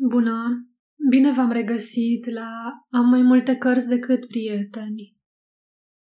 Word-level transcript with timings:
Bună! 0.00 0.68
Bine 1.10 1.32
v-am 1.32 1.50
regăsit 1.50 2.30
la 2.30 2.72
Am 2.90 3.08
mai 3.08 3.22
multe 3.22 3.56
cărți 3.56 3.88
decât 3.88 4.26
prieteni. 4.26 5.16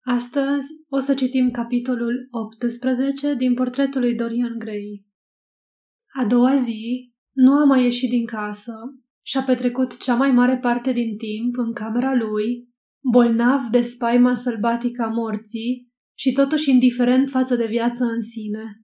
Astăzi 0.05 0.65
o 0.89 0.97
să 0.97 1.13
citim 1.13 1.51
capitolul 1.51 2.27
18 2.31 3.35
din 3.35 3.53
portretul 3.53 4.01
lui 4.01 4.15
Dorian 4.15 4.57
Gray. 4.57 5.05
A 6.13 6.25
doua 6.25 6.55
zi 6.55 7.13
nu 7.31 7.53
a 7.53 7.63
mai 7.63 7.83
ieșit 7.83 8.09
din 8.09 8.25
casă 8.25 8.73
și 9.25 9.37
a 9.37 9.43
petrecut 9.43 9.97
cea 9.97 10.15
mai 10.15 10.31
mare 10.31 10.57
parte 10.57 10.91
din 10.91 11.17
timp 11.17 11.57
în 11.57 11.73
camera 11.73 12.15
lui, 12.15 12.67
bolnav 13.11 13.67
de 13.67 13.81
spaima 13.81 14.33
sălbatică 14.33 15.01
a 15.03 15.07
morții 15.07 15.91
și 16.17 16.31
totuși 16.31 16.69
indiferent 16.69 17.29
față 17.29 17.55
de 17.55 17.65
viață 17.65 18.03
în 18.03 18.21
sine. 18.21 18.82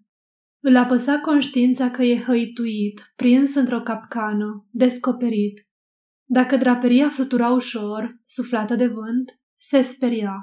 Îl 0.62 0.76
apăsa 0.76 1.20
conștiința 1.20 1.92
că 1.92 2.04
e 2.04 2.24
hăituit, 2.24 3.14
prins 3.16 3.56
într-o 3.56 3.82
capcană, 3.82 4.68
descoperit. 4.72 5.68
Dacă 6.26 6.58
draperia 6.58 7.10
flutura 7.10 7.50
ușor, 7.50 8.22
suflată 8.26 8.76
de 8.76 8.88
vânt, 8.88 9.40
se 9.60 9.82
speria. 9.82 10.36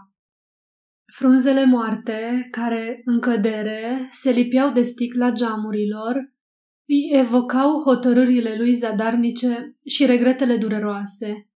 Frunzele 1.12 1.64
moarte, 1.64 2.48
care, 2.50 3.02
în 3.04 3.20
cădere, 3.20 4.06
se 4.10 4.30
lipeau 4.30 4.72
de 4.72 4.82
sticla 4.82 5.30
geamurilor, 5.30 6.14
îi 6.88 7.10
evocau 7.12 7.82
hotărârile 7.82 8.56
lui 8.56 8.74
zadarnice 8.74 9.76
și 9.84 10.06
regretele 10.06 10.56
dureroase. 10.56 11.50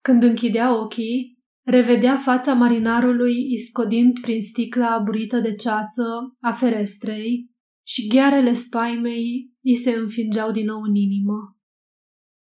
Când 0.00 0.22
închidea 0.22 0.80
ochii, 0.80 1.38
revedea 1.66 2.16
fața 2.16 2.54
marinarului 2.54 3.52
iscodind 3.52 4.20
prin 4.20 4.40
sticla 4.40 4.90
aburită 4.90 5.40
de 5.40 5.54
ceață 5.54 6.36
a 6.40 6.52
ferestrei 6.52 7.53
și 7.86 8.06
ghearele 8.08 8.52
spaimei 8.52 9.50
îi 9.62 9.76
se 9.76 9.90
înfingeau 9.90 10.50
din 10.50 10.64
nou 10.64 10.80
în 10.80 10.94
inimă. 10.94 11.58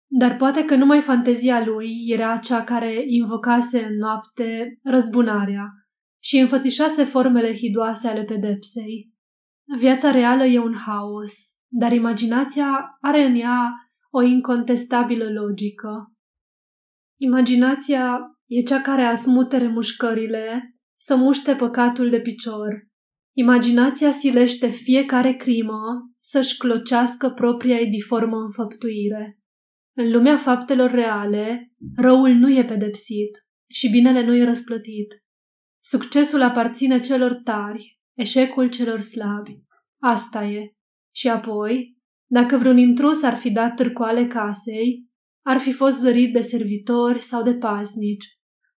Dar 0.07 0.37
poate 0.37 0.65
că 0.65 0.75
numai 0.75 1.01
fantezia 1.01 1.65
lui 1.65 2.05
era 2.07 2.37
cea 2.37 2.65
care 2.65 3.05
invocase 3.07 3.85
în 3.85 3.97
noapte 3.97 4.79
răzbunarea 4.83 5.69
și 6.23 6.39
înfățișase 6.39 7.05
formele 7.05 7.57
hidoase 7.57 8.09
ale 8.09 8.25
pedepsei. 8.25 9.13
Viața 9.79 10.11
reală 10.11 10.45
e 10.45 10.59
un 10.59 10.75
haos, 10.75 11.33
dar 11.69 11.93
imaginația 11.93 12.99
are 13.01 13.25
în 13.25 13.35
ea 13.35 13.73
o 14.11 14.23
incontestabilă 14.23 15.31
logică. 15.31 16.13
Imaginația 17.21 18.21
e 18.47 18.63
cea 18.63 18.81
care 18.81 19.03
asmutere 19.03 19.69
mușcările, 19.69 20.77
să 20.95 21.17
muște 21.17 21.55
păcatul 21.55 22.11
de 22.11 22.21
picior 22.21 22.92
Imaginația 23.35 24.11
silește 24.11 24.67
fiecare 24.67 25.33
crimă 25.33 25.81
să-și 26.19 26.57
clocească 26.57 27.31
propria 27.31 27.77
ei 27.77 27.89
diformă 27.89 28.37
înfăptuire. 28.37 29.39
În 29.97 30.11
lumea 30.11 30.37
faptelor 30.37 30.91
reale, 30.91 31.73
răul 31.97 32.31
nu 32.31 32.51
e 32.51 32.65
pedepsit 32.65 33.47
și 33.71 33.89
binele 33.89 34.25
nu 34.25 34.35
e 34.35 34.45
răsplătit. 34.45 35.23
Succesul 35.83 36.43
aparține 36.43 37.01
celor 37.01 37.41
tari, 37.45 37.99
eșecul 38.19 38.69
celor 38.69 39.01
slabi. 39.01 39.63
Asta 40.01 40.45
e. 40.45 40.73
Și 41.15 41.29
apoi, 41.29 41.97
dacă 42.31 42.57
vreun 42.57 42.79
intrus 42.79 43.23
ar 43.23 43.37
fi 43.37 43.51
dat 43.51 43.75
târcoale 43.75 44.27
casei, 44.27 45.07
ar 45.45 45.59
fi 45.59 45.73
fost 45.73 45.99
zărit 45.99 46.33
de 46.33 46.41
servitori 46.41 47.21
sau 47.21 47.43
de 47.43 47.55
pasnici. 47.55 48.27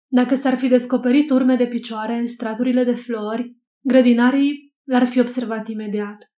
Dacă 0.07 0.35
s-ar 0.35 0.57
fi 0.57 0.67
descoperit 0.67 1.29
urme 1.29 1.55
de 1.55 1.67
picioare 1.67 2.13
în 2.13 2.25
straturile 2.25 2.83
de 2.83 2.95
flori, 2.95 3.55
Grădinarii 3.87 4.73
l-ar 4.83 5.07
fi 5.07 5.19
observat 5.19 5.67
imediat. 5.67 6.33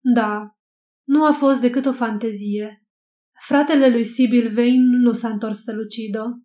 Da, 0.00 0.56
nu 1.04 1.24
a 1.24 1.32
fost 1.32 1.60
decât 1.60 1.86
o 1.86 1.92
fantezie. 1.92 2.84
Fratele 3.46 3.88
lui 3.88 4.04
Sibyl 4.04 4.54
Vane 4.54 4.96
nu 5.02 5.12
s-a 5.12 5.28
întors 5.28 5.62
să 5.62 5.72
lucidă. 5.72 6.42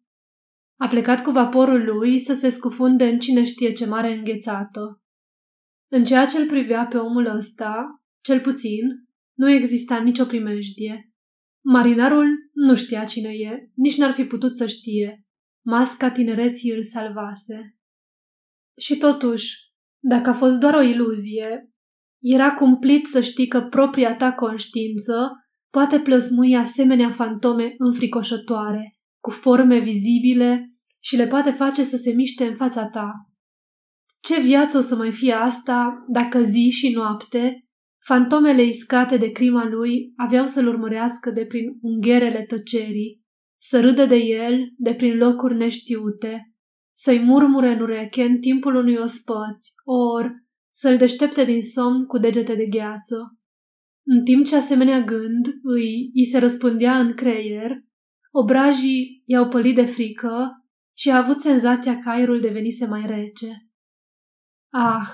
A 0.79 0.87
plecat 0.87 1.23
cu 1.23 1.31
vaporul 1.31 1.83
lui 1.83 2.19
să 2.19 2.33
se 2.33 2.49
scufunde 2.49 3.03
în 3.03 3.19
cine 3.19 3.43
știe 3.43 3.71
ce 3.71 3.85
mare 3.85 4.13
înghețată. 4.13 5.01
În 5.91 6.03
ceea 6.03 6.25
ce 6.25 6.37
îl 6.37 6.47
privea 6.47 6.85
pe 6.85 6.97
omul 6.97 7.25
ăsta, 7.35 8.01
cel 8.21 8.39
puțin, 8.41 8.81
nu 9.33 9.49
exista 9.49 10.01
nicio 10.01 10.25
primejdie. 10.25 11.11
Marinarul 11.63 12.27
nu 12.53 12.75
știa 12.75 13.03
cine 13.03 13.29
e, 13.29 13.71
nici 13.75 13.97
n-ar 13.97 14.11
fi 14.11 14.23
putut 14.23 14.57
să 14.57 14.67
știe. 14.67 15.25
Masca 15.65 16.11
tinereții 16.11 16.71
îl 16.71 16.83
salvase. 16.83 17.75
Și 18.77 18.97
totuși, 18.97 19.70
dacă 20.03 20.29
a 20.29 20.33
fost 20.33 20.59
doar 20.59 20.73
o 20.73 20.81
iluzie, 20.81 21.69
era 22.21 22.53
cumplit 22.53 23.05
să 23.05 23.21
știi 23.21 23.47
că 23.47 23.61
propria 23.61 24.15
ta 24.15 24.33
conștiință 24.33 25.31
poate 25.69 25.99
plăsmui 25.99 26.55
asemenea 26.55 27.11
fantome 27.11 27.73
înfricoșătoare, 27.77 28.97
cu 29.23 29.29
forme 29.29 29.79
vizibile 29.79 30.73
și 30.99 31.15
le 31.15 31.27
poate 31.27 31.51
face 31.51 31.83
să 31.83 31.95
se 31.95 32.11
miște 32.11 32.45
în 32.45 32.55
fața 32.55 32.87
ta. 32.87 33.11
Ce 34.21 34.39
viață 34.39 34.77
o 34.77 34.81
să 34.81 34.95
mai 34.95 35.11
fie 35.11 35.33
asta 35.33 36.05
dacă 36.07 36.41
zi 36.41 36.69
și 36.69 36.89
noapte 36.89 37.65
fantomele 38.05 38.63
iscate 38.63 39.17
de 39.17 39.31
crima 39.31 39.65
lui 39.65 40.13
aveau 40.15 40.45
să-l 40.45 40.67
urmărească 40.67 41.31
de 41.31 41.45
prin 41.45 41.65
ungherele 41.81 42.41
tăcerii, 42.41 43.21
să 43.61 43.81
râdă 43.81 44.05
de 44.05 44.15
el 44.15 44.59
de 44.77 44.93
prin 44.93 45.17
locuri 45.17 45.55
neștiute, 45.55 46.50
să-i 47.03 47.19
murmure 47.19 47.71
în 47.71 47.81
ureche 47.81 48.23
în 48.23 48.39
timpul 48.39 48.75
unui 48.75 48.95
ospăț, 48.95 49.65
ori 49.83 50.29
să-l 50.71 50.97
deștepte 50.97 51.43
din 51.43 51.61
somn 51.61 52.05
cu 52.05 52.17
degete 52.17 52.55
de 52.55 52.65
gheață. 52.65 53.39
În 54.05 54.23
timp 54.23 54.45
ce 54.45 54.55
asemenea 54.55 55.01
gând 55.01 55.47
îi, 55.63 56.11
îi 56.13 56.25
se 56.25 56.37
răspundea 56.37 56.99
în 56.99 57.13
creier, 57.13 57.83
obrajii 58.31 59.23
i-au 59.25 59.47
pălit 59.47 59.75
de 59.75 59.85
frică 59.85 60.65
și 60.97 61.09
a 61.09 61.17
avut 61.17 61.39
senzația 61.39 61.99
că 61.99 62.09
aerul 62.09 62.39
devenise 62.39 62.85
mai 62.85 63.05
rece. 63.05 63.69
Ah, 64.69 65.07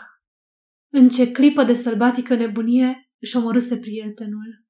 în 0.90 1.09
ce 1.09 1.31
clipă 1.31 1.64
de 1.64 1.74
sălbatică 1.74 2.36
nebunie 2.36 3.12
își 3.19 3.38
omorâse 3.38 3.78
prietenul. 3.78 4.66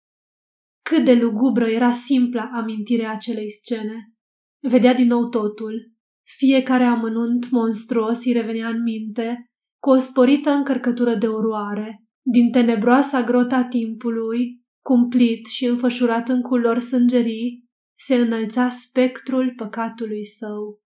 Cât 0.81 1.05
de 1.05 1.13
lugubră 1.13 1.67
era 1.67 1.91
simpla 1.91 2.49
amintirea 2.53 3.11
acelei 3.11 3.51
scene. 3.51 4.13
Vedea 4.59 4.93
din 4.93 5.07
nou 5.07 5.29
totul, 5.29 5.96
fiecare 6.27 6.83
amănunt 6.83 7.49
monstruos 7.49 8.25
îi 8.25 8.31
revenea 8.31 8.69
în 8.69 8.81
minte, 8.81 9.51
cu 9.81 9.89
o 9.89 9.97
sporită 9.97 10.49
încărcătură 10.49 11.15
de 11.15 11.27
oroare. 11.27 12.03
Din 12.21 12.51
tenebroasa 12.51 13.23
grota 13.23 13.63
timpului, 13.63 14.61
cumplit 14.85 15.45
și 15.45 15.65
înfășurat 15.65 16.29
în 16.29 16.41
culori 16.41 16.81
sângerii, 16.81 17.65
se 17.99 18.15
înălța 18.15 18.69
spectrul 18.69 19.53
păcatului 19.55 20.25
său. 20.25 20.81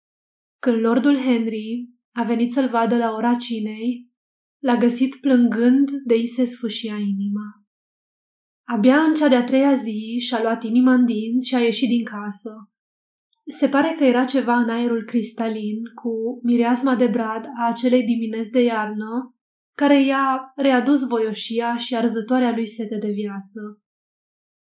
Când 0.59 0.81
lordul 0.81 1.17
Henry 1.17 1.89
a 2.13 2.23
venit 2.23 2.53
să-l 2.53 2.69
vadă 2.69 2.97
la 2.97 3.13
ora 3.13 3.35
cinei, 3.35 4.11
l-a 4.63 4.77
găsit 4.77 5.15
plângând 5.15 5.91
de 6.05 6.15
i 6.15 6.27
se 6.27 6.45
sfâșia 6.45 6.97
inima. 6.97 7.65
Abia 8.69 9.01
în 9.01 9.15
cea 9.15 9.29
de-a 9.29 9.45
treia 9.45 9.73
zi 9.73 10.19
și-a 10.21 10.43
luat 10.43 10.63
inima 10.63 10.93
în 10.93 11.05
dinți 11.05 11.49
și 11.49 11.55
a 11.55 11.59
ieșit 11.59 11.89
din 11.89 12.05
casă. 12.05 12.51
Se 13.49 13.69
pare 13.69 13.95
că 13.99 14.05
era 14.05 14.25
ceva 14.25 14.57
în 14.57 14.69
aerul 14.69 15.05
cristalin 15.05 15.83
cu 15.95 16.41
mireasma 16.43 16.97
de 16.97 17.07
brad 17.07 17.45
a 17.59 17.69
acelei 17.69 18.05
dimineți 18.05 18.51
de 18.51 18.63
iarnă, 18.63 19.35
care 19.77 20.05
i-a 20.05 20.53
readus 20.57 21.07
voioșia 21.07 21.77
și 21.77 21.97
arzătoarea 21.97 22.55
lui 22.55 22.67
sete 22.67 22.97
de 22.97 23.11
viață. 23.11 23.81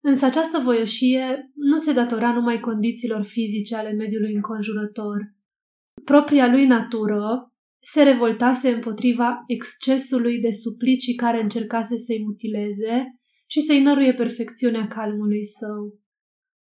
Însă 0.02 0.24
această 0.24 0.58
voioșie 0.58 1.50
nu 1.54 1.76
se 1.76 1.92
datora 1.92 2.32
numai 2.32 2.60
condițiilor 2.60 3.24
fizice 3.24 3.76
ale 3.76 3.92
mediului 3.92 4.34
înconjurător. 4.34 5.34
Propria 6.04 6.50
lui 6.50 6.66
natură 6.66 7.54
se 7.82 8.02
revoltase 8.02 8.68
împotriva 8.70 9.42
excesului 9.46 10.40
de 10.40 10.50
suplicii 10.50 11.14
care 11.14 11.42
încercase 11.42 11.96
să-i 11.96 12.22
mutileze 12.24 13.20
și 13.46 13.60
să-i 13.60 13.82
năruie 13.82 14.14
perfecțiunea 14.14 14.86
calmului 14.86 15.44
său. 15.44 15.98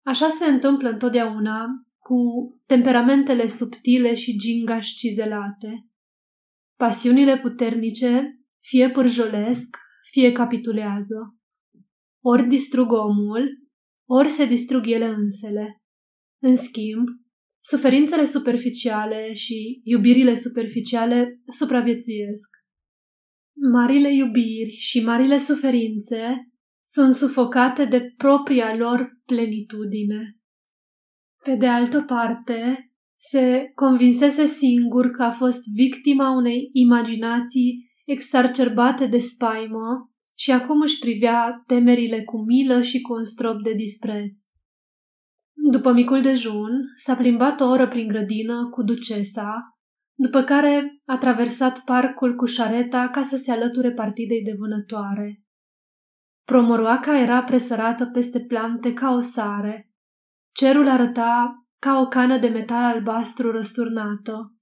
Așa 0.07 0.27
se 0.29 0.45
întâmplă 0.45 0.89
întotdeauna 0.89 1.67
cu 2.09 2.17
temperamentele 2.67 3.47
subtile 3.47 4.15
și 4.15 4.37
gingaș 4.37 4.89
cizelate. 4.89 5.89
Pasiunile 6.77 7.39
puternice 7.39 8.41
fie 8.61 8.91
pârjolesc, 8.91 9.77
fie 10.11 10.33
capitulează. 10.33 11.39
Ori 12.25 12.47
distrug 12.47 12.93
omul, 12.93 13.69
ori 14.09 14.29
se 14.29 14.47
distrug 14.47 14.87
ele 14.87 15.07
însele. 15.07 15.83
În 16.43 16.55
schimb, 16.55 17.09
suferințele 17.63 18.25
superficiale 18.25 19.33
și 19.33 19.81
iubirile 19.85 20.35
superficiale 20.35 21.41
supraviețuiesc. 21.49 22.49
Marile 23.73 24.15
iubiri 24.15 24.77
și 24.79 25.01
marile 25.01 25.39
suferințe 25.39 26.49
sunt 26.87 27.15
sufocate 27.15 27.85
de 27.85 28.15
propria 28.17 28.77
lor 28.77 29.21
plenitudine. 29.25 30.39
Pe 31.45 31.55
de 31.55 31.67
altă 31.67 32.03
parte, 32.03 32.91
se 33.17 33.73
convinsese 33.75 34.45
singur 34.45 35.11
că 35.11 35.23
a 35.23 35.31
fost 35.31 35.61
victima 35.75 36.31
unei 36.31 36.71
imaginații 36.73 37.91
exacerbate 38.05 39.07
de 39.07 39.19
spaimă 39.19 40.11
și 40.35 40.51
acum 40.51 40.81
își 40.81 40.99
privea 40.99 41.63
temerile 41.67 42.23
cu 42.23 42.45
milă 42.45 42.83
și 42.83 43.01
cu 43.01 43.13
un 43.13 43.25
strop 43.25 43.63
de 43.63 43.73
dispreț. 43.73 44.39
După 45.73 45.93
micul 45.93 46.21
dejun, 46.21 46.71
s-a 46.95 47.15
plimbat 47.15 47.61
o 47.61 47.65
oră 47.65 47.89
prin 47.89 48.09
grădină 48.09 48.69
cu 48.71 48.83
ducesa, 48.83 49.79
după 50.15 50.43
care 50.43 51.01
a 51.05 51.19
traversat 51.19 51.81
parcul 51.85 52.35
cu 52.35 52.45
șareta 52.45 53.09
ca 53.09 53.23
să 53.23 53.37
se 53.37 53.51
alăture 53.51 53.93
partidei 53.93 54.43
de 54.43 54.55
vânătoare. 54.59 55.43
Promoroaca 56.45 57.19
era 57.19 57.43
presărată 57.43 58.07
peste 58.07 58.41
plante 58.41 58.93
ca 58.93 59.15
o 59.15 59.21
sare. 59.21 59.94
Cerul 60.55 60.89
arăta 60.89 61.67
ca 61.79 62.01
o 62.01 62.09
cană 62.09 62.39
de 62.39 62.49
metal 62.49 62.95
albastru 62.95 63.51
răsturnată. 63.51 64.55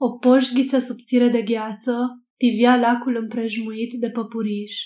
O 0.00 0.18
poșghiță 0.18 0.78
subțire 0.78 1.28
de 1.28 1.42
gheață 1.42 2.24
tivia 2.36 2.76
lacul 2.76 3.16
împrejmuit 3.16 4.00
de 4.00 4.10
păpuriș. 4.10 4.76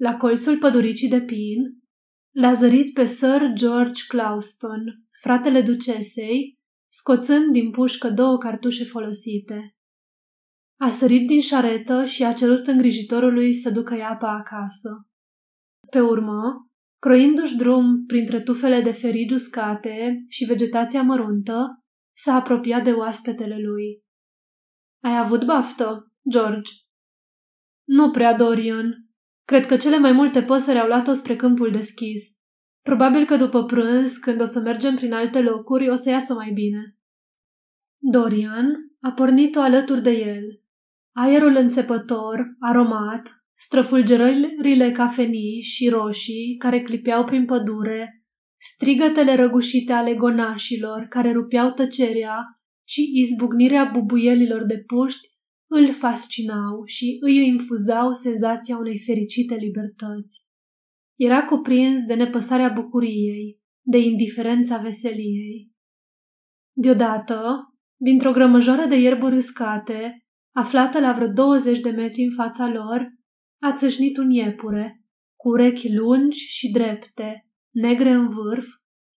La 0.00 0.16
colțul 0.16 0.58
păduricii 0.58 1.08
de 1.08 1.20
pin, 1.20 1.58
l-a 2.34 2.52
zărit 2.52 2.92
pe 2.92 3.04
Sir 3.04 3.52
George 3.54 4.02
Clouston, 4.08 4.84
fratele 5.20 5.62
ducesei, 5.62 6.58
scoțând 6.92 7.52
din 7.52 7.70
pușcă 7.70 8.10
două 8.10 8.38
cartușe 8.38 8.84
folosite. 8.84 9.76
A 10.80 10.90
sărit 10.90 11.26
din 11.26 11.40
șaretă 11.40 12.04
și 12.04 12.24
a 12.24 12.32
cerut 12.32 12.66
îngrijitorului 12.66 13.52
să 13.52 13.70
ducă 13.70 14.02
apa 14.02 14.28
acasă. 14.28 15.06
Pe 15.90 16.00
urmă, 16.00 16.71
croindu-și 17.06 17.56
drum 17.56 18.06
printre 18.06 18.40
tufele 18.40 18.80
de 18.80 18.92
ferig 18.92 19.30
uscate 19.30 20.24
și 20.28 20.44
vegetația 20.44 21.02
măruntă, 21.02 21.84
s-a 22.16 22.34
apropiat 22.34 22.84
de 22.84 22.92
oaspetele 22.92 23.58
lui. 23.58 24.02
Ai 25.04 25.18
avut 25.18 25.44
baftă, 25.44 26.12
George? 26.30 26.72
Nu 27.84 28.10
prea, 28.10 28.36
Dorian. 28.36 29.06
Cred 29.44 29.66
că 29.66 29.76
cele 29.76 29.98
mai 29.98 30.12
multe 30.12 30.42
păsări 30.42 30.78
au 30.78 30.86
luat-o 30.86 31.12
spre 31.12 31.36
câmpul 31.36 31.70
deschis. 31.70 32.22
Probabil 32.82 33.24
că 33.24 33.36
după 33.36 33.64
prânz, 33.64 34.16
când 34.16 34.40
o 34.40 34.44
să 34.44 34.60
mergem 34.60 34.94
prin 34.94 35.12
alte 35.12 35.40
locuri, 35.40 35.88
o 35.88 35.94
să 35.94 36.08
iasă 36.08 36.34
mai 36.34 36.50
bine. 36.54 36.96
Dorian 37.98 38.66
a 39.00 39.12
pornit-o 39.12 39.60
alături 39.60 40.02
de 40.02 40.10
el. 40.10 40.62
Aerul 41.16 41.56
înțepător, 41.56 42.56
aromat, 42.58 43.41
străfulgerările 43.64 44.92
cafenii 44.92 45.60
și 45.62 45.88
roșii 45.88 46.56
care 46.58 46.82
clipeau 46.82 47.24
prin 47.24 47.44
pădure, 47.44 48.24
strigătele 48.60 49.34
răgușite 49.34 49.92
ale 49.92 50.14
gonașilor 50.14 51.06
care 51.08 51.32
rupeau 51.32 51.70
tăcerea 51.70 52.36
și 52.88 53.10
izbucnirea 53.14 53.84
bubuielilor 53.84 54.64
de 54.64 54.82
puști 54.86 55.28
îl 55.70 55.92
fascinau 55.92 56.82
și 56.84 57.16
îi 57.20 57.46
infuzau 57.46 58.12
senzația 58.12 58.76
unei 58.76 59.00
fericite 59.00 59.54
libertăți. 59.54 60.40
Era 61.18 61.44
cuprins 61.44 62.04
de 62.04 62.14
nepăsarea 62.14 62.68
bucuriei, 62.68 63.60
de 63.86 63.98
indiferența 63.98 64.76
veseliei. 64.76 65.70
Deodată, 66.76 67.56
dintr-o 68.00 68.32
grămăjoară 68.32 68.86
de 68.86 68.96
ierburi 68.96 69.36
uscate, 69.36 70.26
aflată 70.54 71.00
la 71.00 71.12
vreo 71.12 71.28
20 71.28 71.80
de 71.80 71.90
metri 71.90 72.22
în 72.22 72.34
fața 72.34 72.68
lor, 72.68 73.20
a 73.62 73.72
țâșnit 73.72 74.16
un 74.16 74.30
iepure, 74.30 75.04
cu 75.36 75.48
urechi 75.48 75.94
lungi 75.94 76.38
și 76.38 76.70
drepte, 76.70 77.48
negre 77.70 78.10
în 78.10 78.28
vârf 78.28 78.66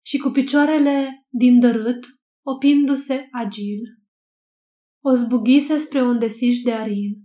și 0.05 0.17
cu 0.17 0.29
picioarele 0.29 1.25
din 1.29 1.59
dărât, 1.59 2.05
opindu-se 2.45 3.27
agil. 3.31 3.81
O 5.03 5.11
zbughise 5.13 5.75
spre 5.75 6.01
un 6.01 6.19
desiș 6.19 6.59
de 6.59 6.73
arin. 6.73 7.21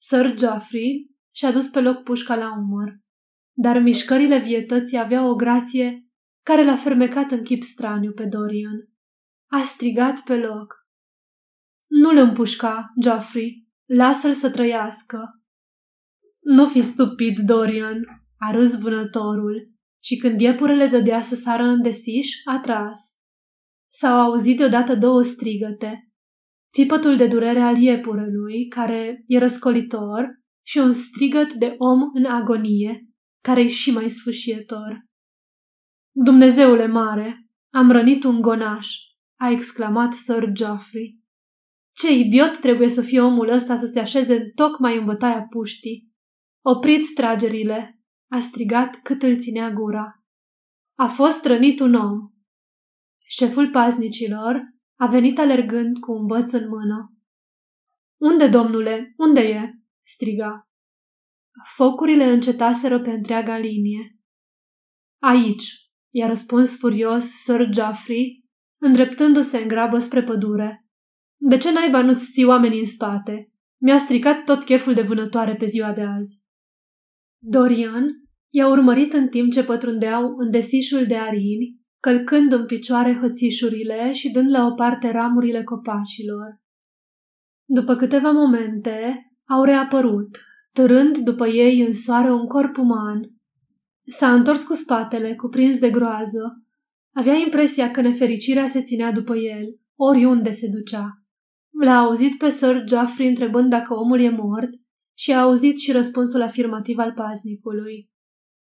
Sir 0.00 0.34
Geoffrey 0.34 1.10
și-a 1.34 1.52
dus 1.52 1.68
pe 1.68 1.80
loc 1.80 2.02
pușca 2.02 2.36
la 2.36 2.52
umăr, 2.58 3.00
dar 3.56 3.78
mișcările 3.78 4.38
vietății 4.38 4.98
aveau 4.98 5.30
o 5.30 5.34
grație 5.34 6.06
care 6.44 6.64
l-a 6.64 6.76
fermecat 6.76 7.30
în 7.30 7.42
chip 7.42 7.62
straniu 7.62 8.12
pe 8.12 8.24
Dorian. 8.24 8.88
A 9.50 9.62
strigat 9.62 10.20
pe 10.20 10.36
loc. 10.36 10.74
Nu-l 11.86 12.16
împușca, 12.16 12.92
Geoffrey, 13.00 13.66
lasă-l 13.86 14.32
să 14.32 14.50
trăiască. 14.50 15.39
Nu 16.44 16.66
fi 16.66 16.80
stupid, 16.80 17.38
Dorian, 17.38 18.04
a 18.38 18.50
râs 18.50 18.78
vânătorul 18.78 19.70
și 20.02 20.16
când 20.16 20.40
iepurele 20.40 20.86
dădea 20.86 21.20
să 21.20 21.34
sară 21.34 21.62
în 21.62 21.82
desiș, 21.82 22.28
a 22.44 22.58
tras. 22.58 22.98
S-au 23.92 24.20
auzit 24.20 24.56
deodată 24.56 24.96
două 24.96 25.22
strigăte. 25.22 26.10
Țipătul 26.72 27.16
de 27.16 27.26
durere 27.26 27.60
al 27.60 27.76
iepurelui, 27.76 28.66
care 28.68 29.24
e 29.26 29.38
răscolitor, 29.38 30.38
și 30.66 30.78
un 30.78 30.92
strigăt 30.92 31.52
de 31.52 31.74
om 31.78 32.00
în 32.14 32.24
agonie, 32.24 33.08
care 33.42 33.60
e 33.60 33.68
și 33.68 33.90
mai 33.90 34.10
sfâșietor. 34.10 35.04
Dumnezeule 36.12 36.86
mare, 36.86 37.46
am 37.72 37.90
rănit 37.90 38.24
un 38.24 38.40
gonaș, 38.40 38.88
a 39.40 39.50
exclamat 39.50 40.12
Sir 40.12 40.48
Geoffrey. 40.52 41.18
Ce 41.96 42.12
idiot 42.18 42.58
trebuie 42.58 42.88
să 42.88 43.02
fie 43.02 43.20
omul 43.20 43.48
ăsta 43.48 43.76
să 43.76 43.86
se 43.86 44.00
așeze 44.00 44.50
tocmai 44.54 44.98
în 44.98 45.04
bătaia 45.04 45.46
puștii. 45.50 46.09
Opriți 46.62 47.12
tragerile!" 47.12 48.00
a 48.30 48.38
strigat 48.38 49.00
cât 49.02 49.22
îl 49.22 49.38
ținea 49.38 49.70
gura. 49.70 50.24
A 50.98 51.06
fost 51.06 51.44
rănit 51.44 51.80
un 51.80 51.94
om. 51.94 52.30
Șeful 53.28 53.70
paznicilor 53.70 54.60
a 54.98 55.06
venit 55.06 55.38
alergând 55.38 55.98
cu 55.98 56.12
un 56.12 56.26
băț 56.26 56.52
în 56.52 56.68
mână. 56.68 57.14
Unde, 58.20 58.48
domnule? 58.48 59.14
Unde 59.16 59.40
e?" 59.40 59.70
striga. 60.06 60.68
Focurile 61.74 62.24
încetaseră 62.24 63.00
pe 63.00 63.10
întreaga 63.10 63.56
linie. 63.56 64.18
Aici, 65.22 65.90
i-a 66.14 66.26
răspuns 66.26 66.78
furios 66.78 67.24
Sir 67.24 67.68
Geoffrey, 67.70 68.44
îndreptându-se 68.80 69.58
în 69.58 69.68
grabă 69.68 69.98
spre 69.98 70.22
pădure. 70.22 70.86
De 71.36 71.56
ce 71.56 71.72
naiba 71.72 72.02
nu-ți 72.02 72.30
ții 72.32 72.44
oamenii 72.44 72.78
în 72.78 72.86
spate? 72.86 73.52
Mi-a 73.82 73.96
stricat 73.96 74.44
tot 74.44 74.64
cheful 74.64 74.94
de 74.94 75.02
vânătoare 75.02 75.56
pe 75.56 75.64
ziua 75.64 75.92
de 75.92 76.02
azi. 76.02 76.40
Dorian 77.42 78.06
i-a 78.52 78.68
urmărit 78.68 79.12
în 79.12 79.28
timp 79.28 79.52
ce 79.52 79.64
pătrundeau 79.64 80.34
în 80.36 80.50
desișul 80.50 81.06
de 81.06 81.16
arini, 81.16 81.80
călcând 82.00 82.52
în 82.52 82.66
picioare 82.66 83.18
hățișurile 83.20 84.12
și 84.12 84.30
dând 84.30 84.50
la 84.50 84.66
o 84.66 84.74
parte 84.74 85.10
ramurile 85.10 85.62
copacilor. 85.62 86.60
După 87.64 87.96
câteva 87.96 88.30
momente, 88.30 89.30
au 89.48 89.64
reapărut, 89.64 90.40
târând 90.72 91.18
după 91.18 91.46
ei 91.46 91.80
în 91.80 91.92
soare 91.92 92.32
un 92.32 92.46
corp 92.46 92.76
uman. 92.76 93.20
S-a 94.06 94.34
întors 94.34 94.64
cu 94.64 94.72
spatele, 94.72 95.34
cuprins 95.34 95.78
de 95.78 95.90
groază. 95.90 96.64
Avea 97.14 97.34
impresia 97.34 97.90
că 97.90 98.00
nefericirea 98.00 98.66
se 98.66 98.82
ținea 98.82 99.12
după 99.12 99.36
el, 99.36 99.64
oriunde 99.98 100.50
se 100.50 100.68
ducea. 100.68 101.22
L-a 101.84 101.98
auzit 101.98 102.38
pe 102.38 102.48
Sir 102.48 102.84
Geoffrey 102.84 103.28
întrebând 103.28 103.70
dacă 103.70 103.94
omul 103.94 104.20
e 104.20 104.30
mort 104.30 104.70
și 105.20 105.32
a 105.32 105.40
auzit 105.40 105.78
și 105.78 105.92
răspunsul 105.92 106.42
afirmativ 106.42 106.98
al 106.98 107.12
paznicului. 107.12 108.10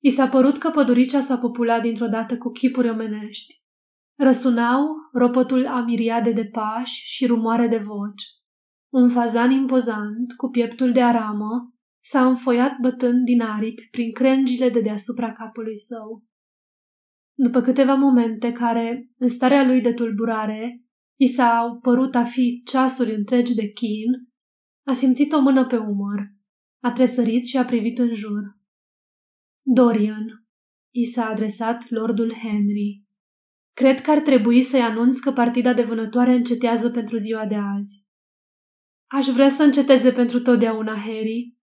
I 0.04 0.10
s-a 0.10 0.28
părut 0.28 0.58
că 0.58 0.70
păduricea 0.70 1.20
s-a 1.20 1.38
populat 1.38 1.82
dintr-o 1.82 2.08
dată 2.08 2.38
cu 2.38 2.50
chipuri 2.50 2.90
omenești. 2.90 3.64
Răsunau 4.20 4.88
ropotul 5.14 5.68
a 5.68 5.82
miriade 5.82 6.32
de 6.32 6.46
pași 6.46 7.02
și 7.06 7.26
rumoare 7.26 7.68
de 7.68 7.78
voci. 7.78 8.24
Un 8.94 9.10
fazan 9.10 9.52
impozant, 9.52 10.34
cu 10.38 10.50
pieptul 10.50 10.92
de 10.92 11.02
aramă, 11.02 11.74
s-a 12.04 12.28
înfoiat 12.28 12.72
bătând 12.82 13.24
din 13.24 13.42
aripi 13.42 13.88
prin 13.92 14.12
crengile 14.12 14.70
de 14.70 14.82
deasupra 14.82 15.32
capului 15.32 15.78
său. 15.78 16.24
După 17.38 17.62
câteva 17.62 17.94
momente 17.94 18.52
care, 18.52 19.10
în 19.18 19.28
starea 19.28 19.66
lui 19.66 19.82
de 19.82 19.94
tulburare, 19.94 20.82
i 21.20 21.28
s-au 21.28 21.80
părut 21.80 22.16
a 22.16 22.24
fi 22.24 22.62
ceasuri 22.66 23.16
întregi 23.16 23.56
de 23.56 23.68
chin, 23.72 24.34
a 24.86 24.94
simțit 24.94 25.32
o 25.32 25.42
mână 25.42 25.66
pe 25.66 25.78
umăr 25.78 26.34
a 26.86 26.92
tresărit 26.92 27.46
și 27.46 27.58
a 27.58 27.66
privit 27.66 27.98
în 27.98 28.16
jur. 28.16 28.58
Dorian, 29.64 30.48
i 30.94 31.04
s-a 31.04 31.26
adresat 31.26 31.90
lordul 31.90 32.34
Henry. 32.34 33.04
Cred 33.74 34.02
că 34.02 34.12
ar 34.12 34.20
trebui 34.20 34.62
să-i 34.62 34.82
anunț 34.82 35.20
că 35.20 35.32
partida 35.32 35.74
de 35.74 35.84
vânătoare 35.84 36.34
încetează 36.34 36.90
pentru 36.90 37.16
ziua 37.16 37.46
de 37.46 37.56
azi. 37.56 38.06
Aș 39.12 39.26
vrea 39.26 39.48
să 39.48 39.64
înceteze 39.64 40.12
pentru 40.12 40.40
totdeauna, 40.40 40.96
Harry, 40.96 41.58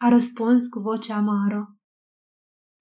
a 0.00 0.08
răspuns 0.08 0.68
cu 0.68 0.78
voce 0.78 1.12
amară. 1.12 1.78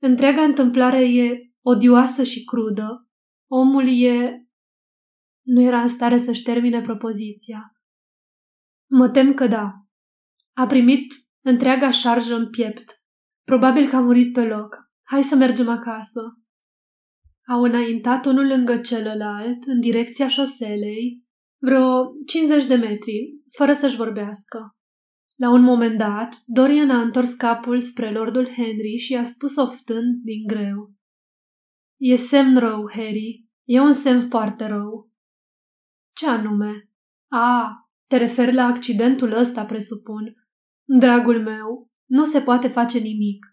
Întreaga 0.02 0.42
întâmplare 0.42 1.14
e 1.14 1.54
odioasă 1.62 2.24
și 2.24 2.44
crudă. 2.44 3.10
Omul 3.48 3.88
e... 3.88 4.48
Nu 5.46 5.62
era 5.62 5.82
în 5.82 5.88
stare 5.88 6.18
să-și 6.18 6.44
termine 6.44 6.82
propoziția. 6.82 7.78
Mă 8.90 9.10
tem 9.10 9.34
că 9.34 9.48
da. 9.48 9.83
A 10.54 10.66
primit 10.66 11.14
întreaga 11.46 11.92
șarjă 11.92 12.36
în 12.36 12.50
piept. 12.50 13.02
Probabil 13.44 13.90
că 13.90 13.96
a 13.96 14.02
murit 14.02 14.34
pe 14.34 14.44
loc. 14.44 14.92
Hai 15.04 15.24
să 15.24 15.36
mergem 15.36 15.70
acasă. 15.70 16.22
Au 17.48 17.62
înaintat 17.64 18.26
unul 18.26 18.48
lângă 18.48 18.78
celălalt, 18.78 19.64
în 19.64 19.80
direcția 19.80 20.28
șoselei, 20.28 21.24
vreo 21.62 22.12
50 22.26 22.66
de 22.66 22.76
metri, 22.76 23.40
fără 23.58 23.74
să-și 23.74 23.96
vorbească. 23.96 24.76
La 25.36 25.50
un 25.50 25.62
moment 25.62 25.98
dat, 25.98 26.36
Dorian 26.46 26.90
a 26.90 27.02
întors 27.02 27.34
capul 27.34 27.80
spre 27.80 28.12
lordul 28.12 28.48
Henry 28.48 28.98
și 28.98 29.16
a 29.16 29.24
spus 29.24 29.56
oftând 29.56 30.22
din 30.24 30.48
greu. 30.48 30.94
E 31.98 32.16
semn 32.16 32.58
rău, 32.58 32.90
Harry. 32.92 33.46
E 33.64 33.80
un 33.80 33.92
semn 33.92 34.30
foarte 34.30 34.68
rău. 34.68 35.12
Ce 36.16 36.28
anume? 36.28 36.90
A, 37.32 37.72
te 38.08 38.18
referi 38.18 38.54
la 38.54 38.66
accidentul 38.66 39.32
ăsta, 39.32 39.66
presupun. 39.66 40.43
Dragul 40.86 41.42
meu, 41.42 41.92
nu 42.10 42.24
se 42.24 42.42
poate 42.42 42.68
face 42.68 42.98
nimic. 42.98 43.46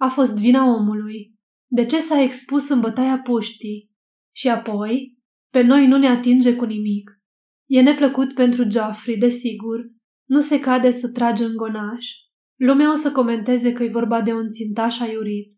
A 0.00 0.08
fost 0.08 0.38
vina 0.38 0.64
omului. 0.64 1.34
De 1.66 1.84
ce 1.84 2.00
s-a 2.00 2.20
expus 2.20 2.68
în 2.68 2.80
bătaia 2.80 3.18
puștii? 3.18 3.90
Și 4.34 4.48
apoi, 4.48 5.18
pe 5.50 5.62
noi 5.62 5.86
nu 5.86 5.96
ne 5.96 6.06
atinge 6.06 6.56
cu 6.56 6.64
nimic. 6.64 7.10
E 7.66 7.82
neplăcut 7.82 8.34
pentru 8.34 8.64
Geoffrey, 8.64 9.18
desigur. 9.18 9.90
Nu 10.28 10.40
se 10.40 10.60
cade 10.60 10.90
să 10.90 11.08
trage 11.08 11.44
în 11.44 11.56
gonaș. 11.56 12.06
Lumea 12.56 12.90
o 12.90 12.94
să 12.94 13.12
comenteze 13.12 13.72
că 13.72 13.82
e 13.82 13.88
vorba 13.88 14.22
de 14.22 14.32
un 14.32 14.50
țintaș 14.50 15.00
aiurit. 15.00 15.52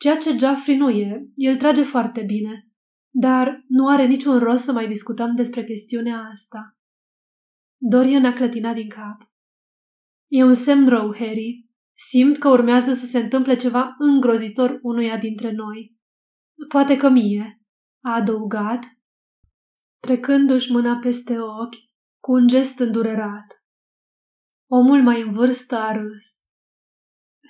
Ceea 0.00 0.16
ce 0.16 0.36
Geoffrey 0.36 0.76
nu 0.76 0.90
e, 0.90 1.30
el 1.34 1.56
trage 1.56 1.82
foarte 1.82 2.22
bine. 2.22 2.68
Dar 3.14 3.64
nu 3.68 3.88
are 3.88 4.06
niciun 4.06 4.38
rost 4.38 4.64
să 4.64 4.72
mai 4.72 4.88
discutăm 4.88 5.34
despre 5.34 5.64
chestiunea 5.64 6.28
asta. 6.30 6.76
Dorian 7.80 8.24
a 8.24 8.32
clătinat 8.32 8.74
din 8.74 8.88
cap. 8.88 9.31
E 10.34 10.44
un 10.44 10.52
semn 10.52 10.88
rău, 10.88 11.14
Harry. 11.14 11.66
Simt 11.94 12.38
că 12.38 12.48
urmează 12.48 12.92
să 12.92 13.06
se 13.06 13.18
întâmple 13.18 13.56
ceva 13.56 13.94
îngrozitor 13.98 14.78
unuia 14.82 15.18
dintre 15.18 15.50
noi. 15.50 15.96
Poate 16.68 16.96
că 16.96 17.08
mie, 17.08 17.62
a 18.04 18.14
adăugat, 18.14 18.84
trecându-și 20.00 20.72
mâna 20.72 20.96
peste 20.96 21.38
ochi 21.38 21.76
cu 22.20 22.32
un 22.32 22.46
gest 22.46 22.78
îndurerat. 22.78 23.64
Omul 24.70 25.02
mai 25.02 25.20
în 25.22 25.32
vârstă 25.32 25.76
a 25.76 25.92
râs. 25.92 26.44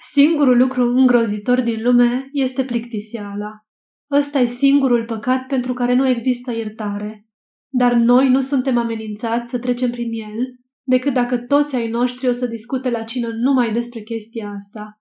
Singurul 0.00 0.56
lucru 0.56 0.82
îngrozitor 0.82 1.60
din 1.60 1.82
lume 1.82 2.28
este 2.32 2.64
plictiseala. 2.64 3.66
Ăsta 4.10 4.38
e 4.38 4.44
singurul 4.44 5.04
păcat 5.04 5.46
pentru 5.46 5.72
care 5.72 5.94
nu 5.94 6.06
există 6.06 6.52
iertare. 6.52 7.26
Dar 7.68 7.92
noi 7.92 8.28
nu 8.28 8.40
suntem 8.40 8.76
amenințați 8.76 9.50
să 9.50 9.58
trecem 9.58 9.90
prin 9.90 10.12
el, 10.12 10.61
decât 10.82 11.12
dacă 11.12 11.38
toți 11.38 11.74
ai 11.74 11.88
noștri 11.88 12.28
o 12.28 12.32
să 12.32 12.46
discute 12.46 12.90
la 12.90 13.02
cină 13.02 13.28
numai 13.28 13.72
despre 13.72 14.00
chestia 14.02 14.48
asta. 14.48 15.00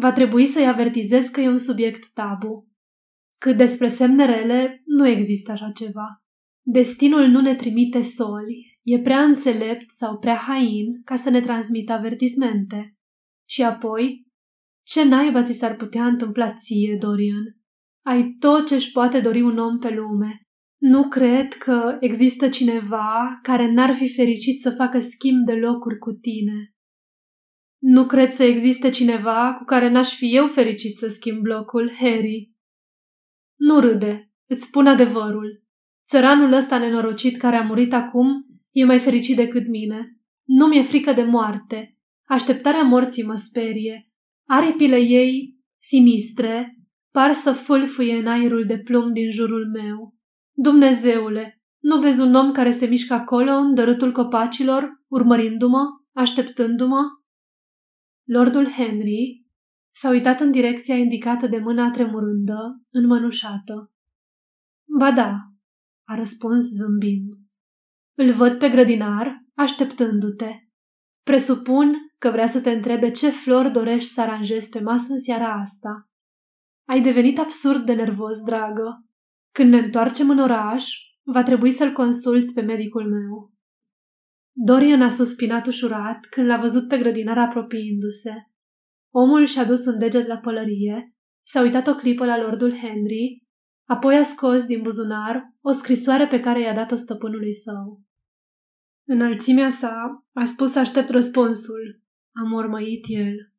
Va 0.00 0.12
trebui 0.12 0.46
să-i 0.46 0.66
avertizez 0.66 1.26
că 1.26 1.40
e 1.40 1.48
un 1.48 1.58
subiect 1.58 2.12
tabu. 2.12 2.68
Cât 3.38 3.56
despre 3.56 3.88
semnerele, 3.88 4.82
nu 4.84 5.06
există 5.06 5.52
așa 5.52 5.70
ceva. 5.74 6.24
Destinul 6.62 7.26
nu 7.26 7.40
ne 7.40 7.54
trimite 7.54 8.00
soli, 8.00 8.78
e 8.82 9.00
prea 9.00 9.22
înțelept 9.22 9.90
sau 9.90 10.18
prea 10.18 10.36
hain 10.36 11.02
ca 11.04 11.16
să 11.16 11.30
ne 11.30 11.40
transmită 11.40 11.92
avertismente. 11.92 12.96
Și 13.48 13.62
apoi, 13.62 14.26
ce 14.86 15.04
naiba 15.04 15.42
ți 15.42 15.52
s-ar 15.52 15.76
putea 15.76 16.06
întâmpla 16.06 16.54
ție, 16.54 16.96
Dorian? 17.00 17.56
Ai 18.04 18.36
tot 18.38 18.66
ce-și 18.66 18.92
poate 18.92 19.20
dori 19.20 19.40
un 19.42 19.58
om 19.58 19.78
pe 19.78 19.94
lume. 19.94 20.45
Nu 20.78 21.08
cred 21.08 21.52
că 21.52 21.96
există 22.00 22.48
cineva 22.48 23.38
care 23.42 23.72
n-ar 23.72 23.94
fi 23.94 24.14
fericit 24.14 24.60
să 24.60 24.70
facă 24.70 24.98
schimb 24.98 25.44
de 25.44 25.52
locuri 25.52 25.98
cu 25.98 26.12
tine. 26.12 26.74
Nu 27.78 28.06
cred 28.06 28.30
să 28.30 28.42
existe 28.42 28.90
cineva 28.90 29.54
cu 29.54 29.64
care 29.64 29.90
n-aș 29.90 30.14
fi 30.14 30.36
eu 30.36 30.46
fericit 30.46 30.96
să 30.96 31.06
schimb 31.06 31.44
locul, 31.44 31.92
Harry. 31.98 32.52
Nu 33.58 33.80
râde, 33.80 34.30
îți 34.46 34.64
spun 34.64 34.86
adevărul. 34.86 35.64
Țăranul 36.08 36.52
ăsta 36.52 36.78
nenorocit 36.78 37.36
care 37.36 37.56
a 37.56 37.62
murit 37.62 37.92
acum 37.92 38.46
e 38.70 38.84
mai 38.84 39.00
fericit 39.00 39.36
decât 39.36 39.68
mine. 39.68 40.16
Nu 40.44 40.66
mi-e 40.66 40.82
frică 40.82 41.12
de 41.12 41.22
moarte. 41.22 41.98
Așteptarea 42.28 42.82
morții 42.82 43.22
mă 43.22 43.34
sperie. 43.34 44.10
Aripile 44.48 44.96
ei, 44.96 45.58
sinistre, 45.78 46.78
par 47.10 47.32
să 47.32 47.52
fâlfâie 47.52 48.16
în 48.16 48.26
aerul 48.26 48.64
de 48.64 48.78
plumb 48.78 49.12
din 49.12 49.30
jurul 49.30 49.70
meu. 49.70 50.15
Dumnezeule, 50.58 51.62
nu 51.82 52.00
vezi 52.00 52.20
un 52.20 52.34
om 52.34 52.52
care 52.52 52.70
se 52.70 52.86
mișcă 52.86 53.14
acolo 53.14 53.50
în 53.50 53.74
dărâtul 53.74 54.12
copacilor, 54.12 55.00
urmărindu-mă, 55.08 55.84
așteptându-mă? 56.12 57.02
Lordul 58.24 58.70
Henry 58.70 59.46
s-a 59.94 60.08
uitat 60.08 60.40
în 60.40 60.50
direcția 60.50 60.96
indicată 60.96 61.46
de 61.46 61.58
mâna 61.58 61.90
tremurândă, 61.90 62.80
înmănușată. 62.90 63.92
Ba 64.98 65.12
da, 65.12 65.32
a 66.04 66.14
răspuns 66.14 66.64
zâmbind. 66.64 67.32
Îl 68.14 68.32
văd 68.32 68.58
pe 68.58 68.68
grădinar, 68.68 69.44
așteptându-te. 69.54 70.50
Presupun 71.22 71.94
că 72.18 72.30
vrea 72.30 72.46
să 72.46 72.60
te 72.60 72.70
întrebe 72.70 73.10
ce 73.10 73.30
flori 73.30 73.70
dorești 73.70 74.10
să 74.10 74.20
aranjezi 74.20 74.68
pe 74.68 74.80
masă 74.80 75.06
în 75.12 75.18
seara 75.18 75.52
asta. 75.52 76.08
Ai 76.88 77.00
devenit 77.00 77.38
absurd 77.38 77.86
de 77.86 77.94
nervos, 77.94 78.42
dragă. 78.42 79.05
Când 79.56 79.70
ne 79.70 79.78
întoarcem 79.78 80.30
în 80.30 80.38
oraș, 80.38 80.84
va 81.22 81.42
trebui 81.42 81.70
să-l 81.70 81.92
consulți 81.92 82.54
pe 82.54 82.60
medicul 82.60 83.10
meu. 83.10 83.52
Dorian 84.52 85.02
a 85.02 85.08
suspinat 85.08 85.66
ușurat 85.66 86.26
când 86.30 86.46
l-a 86.46 86.56
văzut 86.56 86.88
pe 86.88 86.98
grădinar 86.98 87.38
apropiindu-se. 87.38 88.34
Omul 89.14 89.44
și-a 89.46 89.64
dus 89.64 89.86
un 89.86 89.98
deget 89.98 90.26
la 90.26 90.36
pălărie, 90.36 91.14
s-a 91.46 91.60
uitat 91.60 91.86
o 91.86 91.94
clipă 91.94 92.24
la 92.24 92.38
lordul 92.38 92.76
Henry, 92.76 93.42
apoi 93.88 94.16
a 94.16 94.22
scos 94.22 94.64
din 94.64 94.82
buzunar 94.82 95.54
o 95.60 95.70
scrisoare 95.70 96.26
pe 96.26 96.40
care 96.40 96.60
i-a 96.60 96.74
dat-o 96.74 96.94
stăpânului 96.94 97.52
său. 97.52 98.02
Înălțimea 99.08 99.68
sa 99.68 100.24
a 100.32 100.44
spus 100.44 100.70
să 100.70 100.78
aștept 100.78 101.10
răspunsul. 101.10 102.02
A 102.34 102.48
mormăit 102.48 103.04
el. 103.08 103.52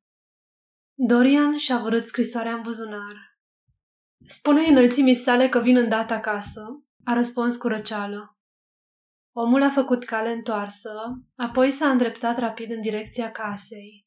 Dorian 0.93 1.57
și-a 1.57 1.77
vărât 1.77 2.05
scrisoarea 2.05 2.53
în 2.53 2.61
buzunar. 2.61 3.36
Spune 4.25 4.61
înălțimii 4.61 5.13
sale 5.13 5.49
că 5.49 5.59
vin 5.59 5.77
îndată 5.77 6.13
acasă, 6.13 6.83
a 7.03 7.13
răspuns 7.13 7.57
cu 7.57 7.67
răceală. 7.67 8.37
Omul 9.31 9.61
a 9.61 9.69
făcut 9.69 10.03
cale 10.03 10.31
întoarsă, 10.31 10.91
apoi 11.35 11.71
s-a 11.71 11.89
îndreptat 11.89 12.37
rapid 12.37 12.71
în 12.71 12.81
direcția 12.81 13.31
casei. 13.31 14.05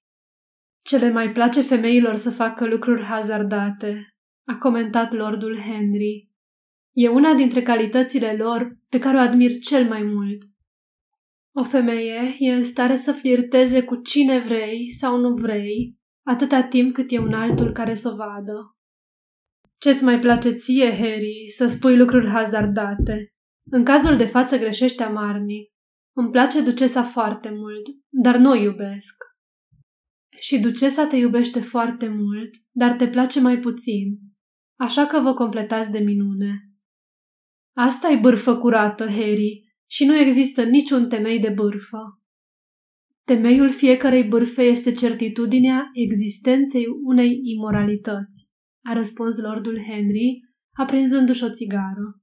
Ce 0.83 0.97
le 0.97 1.11
mai 1.11 1.33
place 1.33 1.63
femeilor 1.63 2.15
să 2.15 2.31
facă 2.31 2.67
lucruri 2.67 3.03
hazardate, 3.03 4.15
a 4.45 4.57
comentat 4.57 5.13
lordul 5.13 5.61
Henry. 5.61 6.31
E 6.93 7.09
una 7.09 7.35
dintre 7.35 7.63
calitățile 7.63 8.37
lor 8.37 8.79
pe 8.89 8.99
care 8.99 9.17
o 9.17 9.21
admir 9.21 9.59
cel 9.59 9.89
mai 9.89 10.03
mult. 10.03 10.43
O 11.53 11.65
femeie 11.65 12.37
e 12.39 12.53
în 12.53 12.63
stare 12.63 12.95
să 12.95 13.13
flirteze 13.13 13.83
cu 13.83 13.97
cine 13.97 14.39
vrei 14.39 14.91
sau 14.91 15.17
nu 15.17 15.35
vrei, 15.35 15.99
atâta 16.23 16.63
timp 16.63 16.95
cât 16.95 17.13
e 17.13 17.19
un 17.19 17.33
altul 17.33 17.73
care 17.73 17.95
să 17.95 18.09
o 18.09 18.17
vadă. 18.17 18.77
Ce-ți 19.81 20.05
mai 20.05 20.19
place 20.19 20.51
ție, 20.51 20.91
Harry, 20.91 21.45
să 21.57 21.67
spui 21.67 21.97
lucruri 21.97 22.31
hazardate? 22.31 23.35
În 23.71 23.85
cazul 23.85 24.17
de 24.17 24.27
față 24.27 24.59
greșește 24.59 25.03
amarnic. 25.03 25.71
Îmi 26.17 26.31
place 26.31 26.63
ducesa 26.63 27.03
foarte 27.03 27.51
mult, 27.51 27.87
dar 28.09 28.37
nu 28.37 28.51
o 28.51 28.55
iubesc. 28.55 29.25
Și 30.39 30.59
ducesa 30.59 31.07
te 31.07 31.17
iubește 31.17 31.61
foarte 31.61 32.09
mult, 32.09 32.51
dar 32.71 32.97
te 32.97 33.09
place 33.09 33.41
mai 33.41 33.59
puțin. 33.59 34.19
Așa 34.79 35.07
că 35.07 35.21
vă 35.21 35.35
completați 35.35 35.91
de 35.91 35.99
minune. 35.99 36.71
Asta 37.77 38.09
e 38.09 38.17
bârfă 38.17 38.57
curată, 38.57 39.07
Harry, 39.07 39.75
și 39.91 40.05
nu 40.05 40.17
există 40.17 40.63
niciun 40.63 41.09
temei 41.09 41.41
de 41.41 41.49
bârfă. 41.49 42.23
Temeiul 43.25 43.71
fiecarei 43.71 44.25
bârfe 44.25 44.63
este 44.63 44.91
certitudinea 44.91 45.91
existenței 45.93 46.85
unei 47.05 47.41
imoralități 47.43 48.50
a 48.85 48.93
răspuns 48.93 49.39
lordul 49.39 49.83
Henry, 49.89 50.41
aprinzându-și 50.77 51.45
o 51.45 51.51
țigară. 51.51 52.21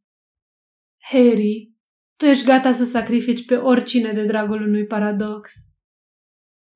Harry, 1.12 1.74
tu 2.16 2.26
ești 2.26 2.46
gata 2.46 2.72
să 2.72 2.84
sacrifici 2.84 3.46
pe 3.46 3.56
oricine 3.56 4.14
de 4.14 4.26
dragul 4.26 4.62
unui 4.62 4.86
paradox. 4.86 5.52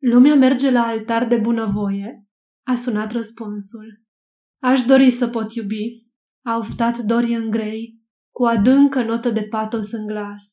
Lumea 0.01 0.35
merge 0.35 0.71
la 0.71 0.85
altar 0.85 1.27
de 1.27 1.37
bunăvoie, 1.37 2.25
a 2.67 2.75
sunat 2.75 3.11
răspunsul. 3.11 4.03
Aș 4.61 4.81
dori 4.81 5.09
să 5.09 5.27
pot 5.27 5.53
iubi, 5.53 6.07
a 6.45 6.57
oftat 6.57 6.97
Dorian 6.97 7.49
Gray 7.49 7.99
cu 8.35 8.43
adâncă 8.43 9.03
notă 9.03 9.29
de 9.29 9.43
patos 9.43 9.91
în 9.91 10.07
glas. 10.07 10.43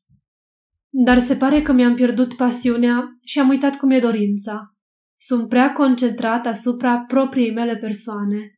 Dar 0.88 1.18
se 1.18 1.36
pare 1.36 1.62
că 1.62 1.72
mi-am 1.72 1.94
pierdut 1.94 2.36
pasiunea 2.36 3.18
și 3.24 3.38
am 3.38 3.48
uitat 3.48 3.76
cum 3.76 3.90
e 3.90 4.00
dorința. 4.00 4.76
Sunt 5.20 5.48
prea 5.48 5.72
concentrat 5.72 6.46
asupra 6.46 6.98
propriei 6.98 7.52
mele 7.52 7.76
persoane. 7.76 8.57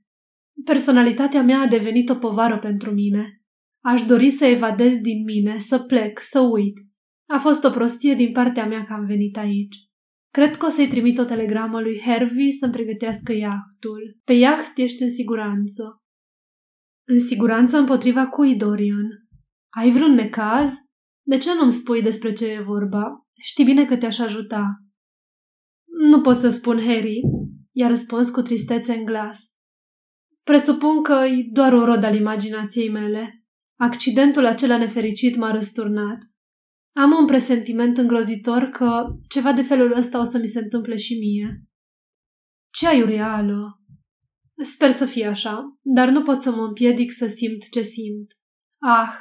Personalitatea 0.64 1.43
mea 1.43 1.61
a 1.61 1.67
devenit 1.67 2.09
o 2.09 2.14
povară 2.14 2.59
pentru 2.59 2.90
mine. 2.90 3.43
Aș 3.85 4.02
dori 4.02 4.31
să 4.31 4.45
evadez 4.45 4.97
din 4.97 5.25
mine, 5.25 5.59
să 5.59 5.79
plec, 5.79 6.19
să 6.19 6.40
uit. 6.40 6.79
A 7.29 7.38
fost 7.38 7.64
o 7.64 7.71
prostie 7.71 8.14
din 8.14 8.33
partea 8.33 8.67
mea 8.67 8.85
că 8.85 8.93
am 8.93 9.05
venit 9.07 9.37
aici. 9.37 9.76
Cred 10.33 10.57
că 10.57 10.67
o 10.67 10.69
să-i 10.69 10.88
trimit 10.88 11.19
o 11.19 11.25
telegramă 11.25 11.81
lui 11.81 12.00
Hervey 12.00 12.50
să-mi 12.50 12.73
pregătească 12.73 13.33
iahtul. 13.33 14.19
Pe 14.25 14.33
iaht 14.33 14.79
ești 14.79 15.02
în 15.02 15.09
siguranță. 15.09 16.02
În 17.09 17.19
siguranță 17.19 17.79
împotriva 17.79 18.26
cui, 18.26 18.57
Dorian? 18.57 19.29
Ai 19.76 19.90
vreun 19.90 20.14
necaz? 20.14 20.71
De 21.26 21.37
ce 21.37 21.55
nu-mi 21.55 21.71
spui 21.71 22.02
despre 22.02 22.33
ce 22.33 22.47
e 22.47 22.62
vorba? 22.62 23.02
Știi 23.40 23.64
bine 23.64 23.85
că 23.85 23.97
te-aș 23.97 24.19
ajuta. 24.19 24.85
Nu 26.11 26.21
pot 26.21 26.37
să 26.37 26.49
spun, 26.49 26.79
Harry, 26.79 27.21
i-a 27.73 27.88
răspuns 27.88 28.31
cu 28.31 28.40
tristețe 28.40 28.95
în 28.95 29.05
glas. 29.05 29.50
Presupun 30.42 31.02
că 31.02 31.12
e 31.12 31.49
doar 31.52 31.73
un 31.73 31.85
rod 31.85 32.04
al 32.04 32.14
imaginației 32.14 32.90
mele. 32.90 33.44
Accidentul 33.78 34.47
acela 34.47 34.76
nefericit 34.76 35.37
m-a 35.37 35.50
răsturnat. 35.50 36.18
Am 36.97 37.12
un 37.20 37.26
presentiment 37.26 37.99
îngrozitor 37.99 38.62
că 38.64 39.06
ceva 39.28 39.52
de 39.52 39.62
felul 39.62 39.92
ăsta 39.97 40.18
o 40.18 40.23
să 40.23 40.38
mi 40.38 40.47
se 40.47 40.59
întâmple 40.59 40.97
și 40.97 41.14
mie. 41.18 41.64
Ce 42.73 42.87
ai, 42.87 43.02
Urială? 43.02 43.80
Sper 44.62 44.90
să 44.90 45.04
fie 45.04 45.26
așa, 45.26 45.78
dar 45.82 46.09
nu 46.09 46.23
pot 46.23 46.42
să 46.42 46.50
mă 46.50 46.64
împiedic 46.64 47.12
să 47.12 47.26
simt 47.26 47.68
ce 47.70 47.82
simt. 47.82 48.30
Ah, 48.82 49.12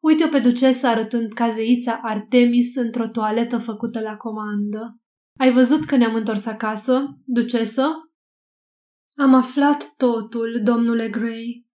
uite-o 0.00 0.28
pe 0.28 0.38
ducesă 0.38 0.86
arătând 0.86 1.32
cazeița 1.32 2.00
Artemis 2.02 2.74
într-o 2.74 3.08
toaletă 3.08 3.58
făcută 3.58 4.00
la 4.00 4.16
comandă. 4.16 4.98
Ai 5.38 5.50
văzut 5.50 5.84
că 5.84 5.96
ne-am 5.96 6.14
întors 6.14 6.46
acasă, 6.46 7.14
ducesă? 7.24 7.86
Am 9.16 9.34
aflat 9.34 9.94
totul, 9.96 10.60
domnule 10.64 11.08
Gray. 11.08 11.66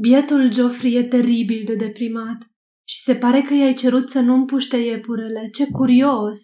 Bietul 0.00 0.50
Geoffrey 0.50 0.94
e 0.94 1.02
teribil 1.02 1.62
de 1.64 1.74
deprimat 1.74 2.50
și 2.84 2.98
se 2.98 3.16
pare 3.16 3.42
că 3.42 3.54
i-ai 3.54 3.74
cerut 3.74 4.10
să 4.10 4.20
nu 4.20 4.34
împuște 4.34 4.76
iepurele. 4.76 5.48
Ce 5.52 5.70
curios! 5.70 6.38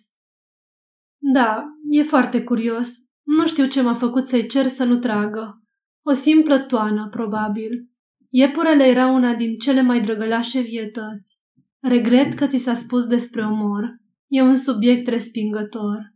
Da, 1.19 1.65
e 1.91 2.03
foarte 2.03 2.43
curios. 2.43 2.89
Nu 3.23 3.47
știu 3.47 3.67
ce 3.67 3.83
m-a 3.83 3.95
făcut 3.95 4.29
să-i 4.29 4.49
cer 4.49 4.67
să 4.67 4.85
nu 4.85 4.99
tragă. 4.99 5.63
O 6.03 6.13
simplă 6.13 6.59
toană, 6.59 7.09
probabil. 7.11 7.89
Iepurele 8.29 8.85
era 8.85 9.07
una 9.07 9.35
din 9.35 9.57
cele 9.57 9.83
mai 9.83 10.01
drăgălașe 10.01 10.61
vietăți. 10.61 11.39
Regret 11.81 12.35
că 12.35 12.47
ți 12.47 12.57
s-a 12.57 12.75
spus 12.75 13.07
despre 13.07 13.47
omor. 13.47 14.01
E 14.27 14.43
un 14.43 14.55
subiect 14.55 15.07
respingător. 15.07 16.15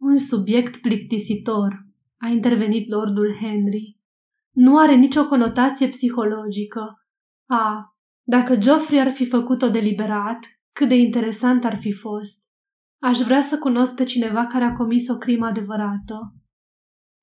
Un 0.00 0.16
subiect 0.16 0.76
plictisitor, 0.76 1.86
a 2.22 2.28
intervenit 2.28 2.88
lordul 2.88 3.34
Henry. 3.40 4.00
Nu 4.50 4.78
are 4.78 4.94
nicio 4.94 5.26
conotație 5.26 5.88
psihologică. 5.88 7.06
A, 7.50 7.96
dacă 8.22 8.56
Geoffrey 8.56 9.00
ar 9.00 9.12
fi 9.12 9.26
făcut-o 9.26 9.68
deliberat, 9.68 10.38
cât 10.72 10.88
de 10.88 10.94
interesant 10.94 11.64
ar 11.64 11.78
fi 11.80 11.92
fost. 11.92 12.44
Aș 13.02 13.18
vrea 13.18 13.40
să 13.40 13.58
cunosc 13.58 13.94
pe 13.94 14.04
cineva 14.04 14.46
care 14.46 14.64
a 14.64 14.72
comis 14.72 15.08
o 15.08 15.16
crimă 15.16 15.46
adevărată. 15.46 16.34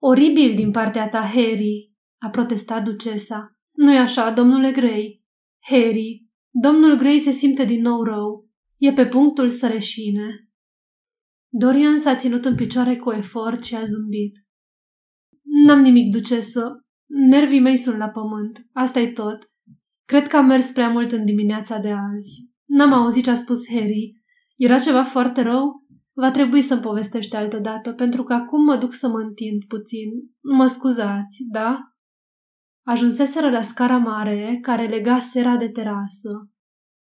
Oribil 0.02 0.56
din 0.56 0.72
partea 0.72 1.10
ta, 1.10 1.22
Harry, 1.22 1.94
a 2.22 2.30
protestat 2.30 2.84
ducesa. 2.84 3.58
Nu-i 3.72 3.98
așa, 3.98 4.32
domnule 4.32 4.72
Grey? 4.72 5.24
Harry, 5.60 6.28
domnul 6.50 6.98
Grey 6.98 7.20
se 7.20 7.32
simte 7.32 7.64
din 7.64 7.82
nou 7.82 8.04
rău. 8.04 8.50
E 8.78 8.94
pe 8.94 9.08
punctul 9.08 9.50
să 9.50 9.68
reșine. 9.68 10.50
Dorian 11.50 12.00
s-a 12.00 12.16
ținut 12.16 12.46
în 12.46 12.56
picioare 12.56 12.98
cu 12.98 13.12
efort 13.12 13.64
și 13.64 13.76
a 13.76 13.84
zâmbit. 13.84 14.49
N-am 15.50 15.82
nimic, 15.82 16.12
ducesă. 16.12 16.86
Nervii 17.06 17.60
mei 17.60 17.76
sunt 17.76 17.98
la 17.98 18.10
pământ. 18.10 18.68
asta 18.74 19.00
e 19.00 19.12
tot. 19.12 19.52
Cred 20.06 20.28
că 20.28 20.38
am 20.38 20.46
mers 20.46 20.72
prea 20.72 20.90
mult 20.90 21.12
în 21.12 21.26
dimineața 21.26 21.78
de 21.78 21.92
azi. 21.92 22.48
N-am 22.66 22.94
auzit 22.94 23.24
ce 23.24 23.30
a 23.30 23.34
spus 23.34 23.68
Harry. 23.70 24.22
Era 24.56 24.80
ceva 24.80 25.04
foarte 25.04 25.42
rău? 25.42 25.88
Va 26.14 26.32
trebui 26.32 26.62
să-mi 26.62 26.82
povestești 26.82 27.36
altă 27.36 27.58
dată, 27.58 27.94
pentru 27.94 28.24
că 28.24 28.34
acum 28.34 28.64
mă 28.64 28.76
duc 28.76 28.94
să 28.94 29.08
mă 29.08 29.20
întind 29.20 29.64
puțin. 29.68 30.10
Mă 30.42 30.66
scuzați, 30.66 31.44
da? 31.52 31.80
Ajunseseră 32.86 33.50
la 33.50 33.62
scara 33.62 33.98
mare 33.98 34.58
care 34.62 34.88
lega 34.88 35.20
sera 35.20 35.58
de 35.58 35.70
terasă. 35.70 36.50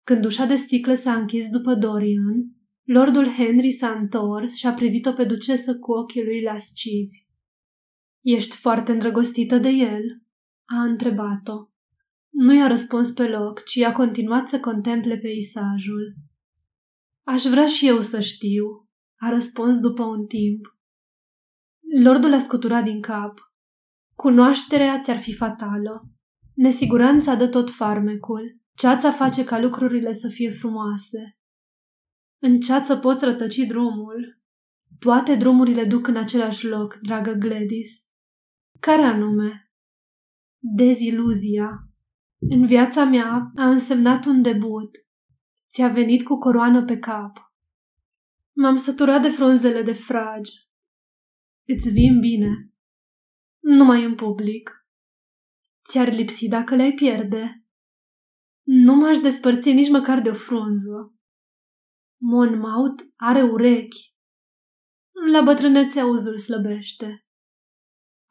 Când 0.05 0.25
ușa 0.25 0.45
de 0.45 0.55
sticlă 0.55 0.95
s-a 0.95 1.15
închis 1.15 1.49
după 1.49 1.75
Dorian, 1.75 2.45
lordul 2.83 3.29
Henry 3.29 3.71
s-a 3.71 3.91
întors 4.01 4.57
și 4.57 4.67
a 4.67 4.73
privit-o 4.73 5.13
pe 5.13 5.25
ducesă 5.25 5.79
cu 5.79 5.93
ochii 5.93 6.25
lui 6.25 6.43
lascivi. 6.43 7.24
Ești 8.25 8.57
foarte 8.57 8.93
îndrăgostită 8.93 9.59
de 9.59 9.69
el?" 9.69 10.03
a 10.65 10.83
întrebat-o. 10.83 11.69
Nu 12.31 12.55
i-a 12.55 12.67
răspuns 12.67 13.11
pe 13.11 13.29
loc, 13.29 13.65
ci 13.65 13.77
a 13.77 13.93
continuat 13.93 14.49
să 14.49 14.61
contemple 14.61 15.17
peisajul. 15.17 16.15
Aș 17.23 17.43
vrea 17.43 17.67
și 17.67 17.87
eu 17.87 18.01
să 18.01 18.21
știu, 18.21 18.89
a 19.17 19.29
răspuns 19.29 19.79
după 19.79 20.03
un 20.03 20.27
timp. 20.27 20.77
Lordul 22.03 22.33
a 22.33 22.39
scuturat 22.39 22.85
din 22.85 23.01
cap. 23.01 23.53
Cunoașterea 24.15 25.01
ți-ar 25.01 25.21
fi 25.21 25.35
fatală. 25.35 26.09
Nesiguranța 26.55 27.35
dă 27.35 27.49
tot 27.49 27.71
farmecul. 27.71 28.59
Ceața 28.75 29.11
face 29.11 29.45
ca 29.45 29.61
lucrurile 29.61 30.13
să 30.13 30.29
fie 30.29 30.51
frumoase. 30.51 31.39
În 32.39 32.61
ceață 32.61 32.97
poți 32.97 33.25
rătăci 33.25 33.57
drumul. 33.57 34.43
Toate 34.99 35.35
drumurile 35.35 35.85
duc 35.85 36.07
în 36.07 36.17
același 36.17 36.67
loc, 36.67 36.99
dragă 37.03 37.33
Gladys. 37.33 38.07
Care 38.85 39.03
anume? 39.03 39.73
Deziluzia. 40.59 41.89
În 42.39 42.67
viața 42.67 43.05
mea 43.05 43.51
a 43.57 43.69
însemnat 43.69 44.25
un 44.25 44.43
debut. 44.43 44.91
Ți-a 45.71 45.89
venit 45.89 46.23
cu 46.23 46.39
coroană 46.39 46.85
pe 46.85 46.99
cap. 46.99 47.53
M-am 48.57 48.77
săturat 48.77 49.23
de 49.23 49.29
frunzele 49.29 49.83
de 49.83 49.93
fragi. 49.93 50.53
Îți 51.67 51.91
vin 51.91 52.21
bine. 52.21 52.73
Numai 53.61 54.05
în 54.05 54.15
public. 54.15 54.87
Ți-ar 55.89 56.13
lipsi 56.13 56.49
dacă 56.49 56.75
le-ai 56.75 56.93
pierde. 56.93 57.65
Nu 58.63 58.95
m-aș 58.95 59.19
despărți 59.19 59.73
nici 59.73 59.91
măcar 59.91 60.21
de 60.21 60.31
o 60.31 60.35
frunză. 60.35 61.15
Monmouth 62.21 63.05
are 63.17 63.43
urechi. 63.43 64.15
La 65.33 65.43
bătrânețe 65.43 66.01
auzul 66.01 66.39
slăbește. 66.39 67.24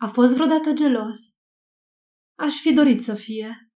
A 0.04 0.08
fost 0.08 0.34
vreodată 0.34 0.74
gelos? 0.74 1.20
Aș 2.40 2.54
fi 2.54 2.74
dorit 2.74 3.04
să 3.04 3.14
fie. 3.14 3.72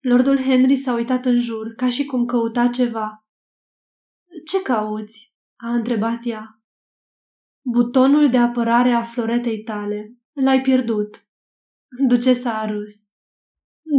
Lordul 0.00 0.42
Henry 0.42 0.74
s-a 0.74 0.92
uitat 0.92 1.24
în 1.24 1.40
jur, 1.40 1.74
ca 1.74 1.88
și 1.88 2.04
cum 2.04 2.24
căuta 2.24 2.68
ceva. 2.68 3.26
Ce 4.46 4.62
cauți?" 4.62 5.34
a 5.56 5.74
întrebat 5.74 6.20
ea. 6.24 6.62
Butonul 7.64 8.30
de 8.30 8.38
apărare 8.38 8.90
a 8.90 9.02
floretei 9.02 9.62
tale. 9.62 10.16
L-ai 10.32 10.60
pierdut. 10.60 11.26
Ducesa 12.08 12.58
a 12.58 12.66
râs. 12.66 12.92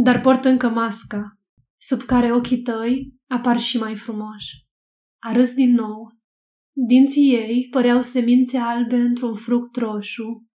Dar 0.04 0.20
port 0.20 0.44
încă 0.44 0.68
masca, 0.68 1.38
sub 1.76 2.00
care 2.00 2.32
ochii 2.32 2.62
tăi 2.62 3.14
apar 3.26 3.60
și 3.60 3.78
mai 3.78 3.96
frumoși. 3.96 4.66
A 5.18 5.32
râs 5.32 5.54
din 5.54 5.74
nou. 5.74 6.18
Dinții 6.72 7.34
ei 7.34 7.68
păreau 7.70 8.02
semințe 8.02 8.58
albe 8.58 8.96
într-un 8.96 9.34
fruct 9.34 9.76
roșu 9.76 10.48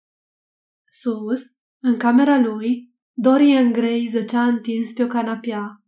Sus, 1.00 1.40
în 1.82 1.96
camera 1.96 2.40
lui, 2.40 2.92
Dorian 3.12 3.72
Gray 3.72 4.04
zăcea 4.10 4.44
întins 4.44 4.92
pe 4.92 5.02
o 5.02 5.06
canapea. 5.06 5.82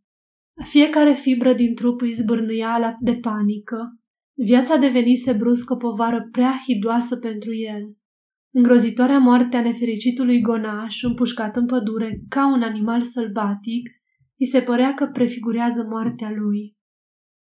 Fiecare 0.64 1.12
fibră 1.12 1.52
din 1.52 1.74
trup 1.74 2.00
îi 2.00 2.12
zbârnâia 2.12 2.96
de 3.00 3.14
panică. 3.14 4.00
Viața 4.34 4.76
devenise 4.76 5.32
brusc 5.32 5.70
o 5.70 5.76
povară 5.76 6.28
prea 6.30 6.60
hidoasă 6.66 7.16
pentru 7.16 7.54
el. 7.54 7.96
Îngrozitoarea 8.54 9.18
moarte 9.18 9.56
a 9.56 9.62
nefericitului 9.62 10.40
gonaș, 10.40 11.02
împușcat 11.02 11.56
în 11.56 11.66
pădure 11.66 12.22
ca 12.28 12.46
un 12.52 12.62
animal 12.62 13.02
sălbatic, 13.02 13.88
îi 14.38 14.46
se 14.46 14.60
părea 14.60 14.94
că 14.94 15.06
prefigurează 15.06 15.86
moartea 15.90 16.30
lui. 16.30 16.76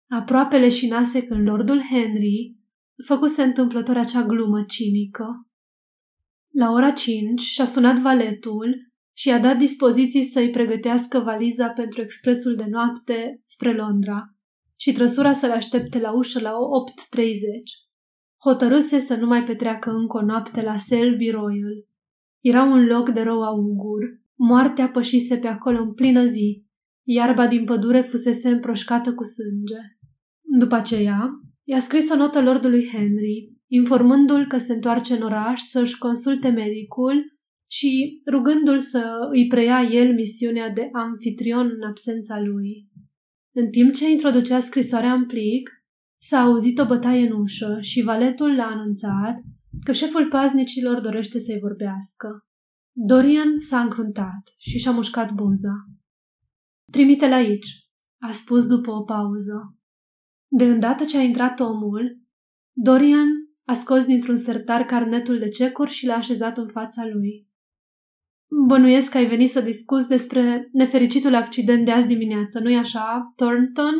Aproape 0.08 0.58
leșinase 0.58 1.22
când 1.22 1.48
lordul 1.48 1.82
Henry 1.90 2.56
făcuse 3.04 3.42
întâmplător 3.42 3.96
acea 3.96 4.22
glumă 4.22 4.64
cinică. 4.68 5.49
La 6.52 6.70
ora 6.70 6.90
5 6.90 7.40
și-a 7.40 7.64
sunat 7.64 7.98
valetul 7.98 8.90
și 9.16 9.28
i-a 9.28 9.38
dat 9.38 9.58
dispoziții 9.58 10.22
să-i 10.22 10.50
pregătească 10.50 11.18
valiza 11.18 11.68
pentru 11.68 12.00
expresul 12.00 12.54
de 12.56 12.64
noapte 12.70 13.42
spre 13.46 13.74
Londra 13.74 14.34
și 14.76 14.92
trăsura 14.92 15.32
să-l 15.32 15.50
aștepte 15.50 15.98
la 15.98 16.16
ușă 16.16 16.40
la 16.40 16.50
8.30. 16.50 16.56
Hotărâse 18.44 18.98
să 18.98 19.16
nu 19.16 19.26
mai 19.26 19.44
petreacă 19.44 19.90
încă 19.90 20.16
o 20.16 20.24
noapte 20.24 20.62
la 20.62 20.76
Selby 20.76 21.30
Royal. 21.30 21.86
Era 22.40 22.62
un 22.62 22.86
loc 22.86 23.10
de 23.10 23.20
rău 23.20 23.42
augur. 23.42 24.00
Moartea 24.34 24.88
pășise 24.88 25.36
pe 25.36 25.46
acolo 25.46 25.82
în 25.82 25.94
plină 25.94 26.24
zi. 26.24 26.64
Iarba 27.02 27.46
din 27.46 27.64
pădure 27.64 28.00
fusese 28.00 28.48
împroșcată 28.48 29.14
cu 29.14 29.24
sânge. 29.24 29.80
După 30.58 30.74
aceea, 30.74 31.30
i-a 31.64 31.78
scris 31.78 32.10
o 32.10 32.16
notă 32.16 32.42
lordului 32.42 32.88
Henry, 32.92 33.52
informându-l 33.72 34.46
că 34.46 34.58
se 34.58 34.72
întoarce 34.72 35.14
în 35.14 35.22
oraș 35.22 35.60
să-și 35.60 35.98
consulte 35.98 36.48
medicul 36.48 37.38
și 37.70 38.22
rugându-l 38.30 38.78
să 38.78 39.28
îi 39.30 39.46
preia 39.46 39.82
el 39.82 40.14
misiunea 40.14 40.70
de 40.70 40.88
anfitrion 40.92 41.66
în 41.66 41.88
absența 41.88 42.40
lui. 42.40 42.88
În 43.54 43.70
timp 43.70 43.92
ce 43.94 44.10
introducea 44.10 44.58
scrisoarea 44.58 45.12
în 45.12 45.26
plic, 45.26 45.70
s-a 46.22 46.40
auzit 46.40 46.78
o 46.78 46.86
bătaie 46.86 47.26
în 47.28 47.40
ușă 47.40 47.78
și 47.80 48.02
valetul 48.02 48.54
l-a 48.54 48.66
anunțat 48.66 49.38
că 49.84 49.92
șeful 49.92 50.28
paznicilor 50.28 51.00
dorește 51.00 51.38
să-i 51.38 51.58
vorbească. 51.60 52.44
Dorian 52.92 53.60
s-a 53.60 53.80
încruntat 53.80 54.54
și 54.58 54.78
și-a 54.78 54.90
mușcat 54.90 55.32
buza. 55.32 55.74
Trimite-l 56.92 57.32
aici, 57.32 57.66
a 58.18 58.32
spus 58.32 58.66
după 58.66 58.90
o 58.90 59.02
pauză. 59.02 59.76
De 60.48 60.64
îndată 60.64 61.04
ce 61.04 61.16
a 61.16 61.22
intrat 61.22 61.60
omul, 61.60 62.20
Dorian 62.72 63.28
a 63.70 63.72
scos 63.72 64.04
dintr-un 64.04 64.36
sertar 64.36 64.84
carnetul 64.84 65.38
de 65.38 65.48
cecuri 65.48 65.90
și 65.90 66.06
l-a 66.06 66.14
așezat 66.14 66.58
în 66.58 66.68
fața 66.68 67.06
lui. 67.06 67.48
Bănuiesc 68.66 69.10
că 69.10 69.16
ai 69.16 69.26
venit 69.26 69.48
să 69.48 69.60
discuți 69.60 70.08
despre 70.08 70.68
nefericitul 70.72 71.34
accident 71.34 71.84
de 71.84 71.90
azi 71.90 72.06
dimineață, 72.06 72.60
nu-i 72.60 72.76
așa, 72.76 73.32
Thornton? 73.36 73.94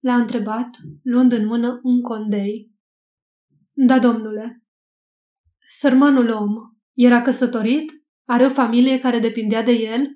L-a 0.00 0.14
întrebat, 0.14 0.68
luând 1.02 1.32
în 1.32 1.46
mână 1.46 1.80
un 1.82 2.00
condei. 2.00 2.70
Da, 3.72 3.98
domnule. 3.98 4.64
Sărmanul 5.68 6.30
om 6.30 6.54
era 6.92 7.22
căsătorit? 7.22 7.92
Are 8.28 8.44
o 8.44 8.48
familie 8.48 8.98
care 8.98 9.18
depindea 9.18 9.62
de 9.62 9.72
el? 9.72 10.06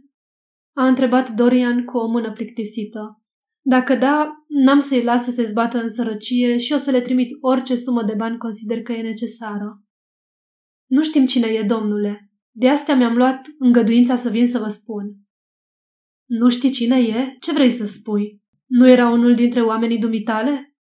A 0.77 0.87
întrebat 0.87 1.31
Dorian 1.31 1.85
cu 1.85 1.96
o 1.96 2.07
mână 2.07 2.33
plictisită. 2.33 3.22
Dacă 3.69 3.95
da, 3.95 4.45
n-am 4.49 4.81
să-i 4.81 5.03
las 5.03 5.25
să 5.25 5.31
se 5.31 5.45
zbată 5.45 5.83
în 5.83 5.89
sărăcie 5.89 6.59
și 6.59 6.73
o 6.73 6.77
să 6.77 6.91
le 6.91 7.01
trimit 7.01 7.29
orice 7.41 7.75
sumă 7.75 8.03
de 8.03 8.15
bani 8.15 8.39
consider 8.39 8.83
că 8.83 8.93
e 8.93 9.03
necesară. 9.03 9.83
Nu 10.87 11.03
știm 11.03 11.27
cine 11.27 11.47
e, 11.47 11.63
domnule. 11.63 12.31
De 12.51 12.69
astea 12.69 12.97
mi-am 12.97 13.17
luat 13.17 13.47
îngăduința 13.59 14.15
să 14.15 14.31
vin 14.31 14.47
să 14.47 14.59
vă 14.59 14.69
spun. 14.69 15.17
Nu 16.25 16.49
știi 16.49 16.71
cine 16.71 16.99
e? 16.99 17.37
Ce 17.41 17.53
vrei 17.53 17.71
să 17.71 17.85
spui? 17.87 18.43
Nu 18.67 18.89
era 18.89 19.09
unul 19.09 19.35
dintre 19.35 19.61
oamenii 19.61 19.99
dumitale? 19.99 20.77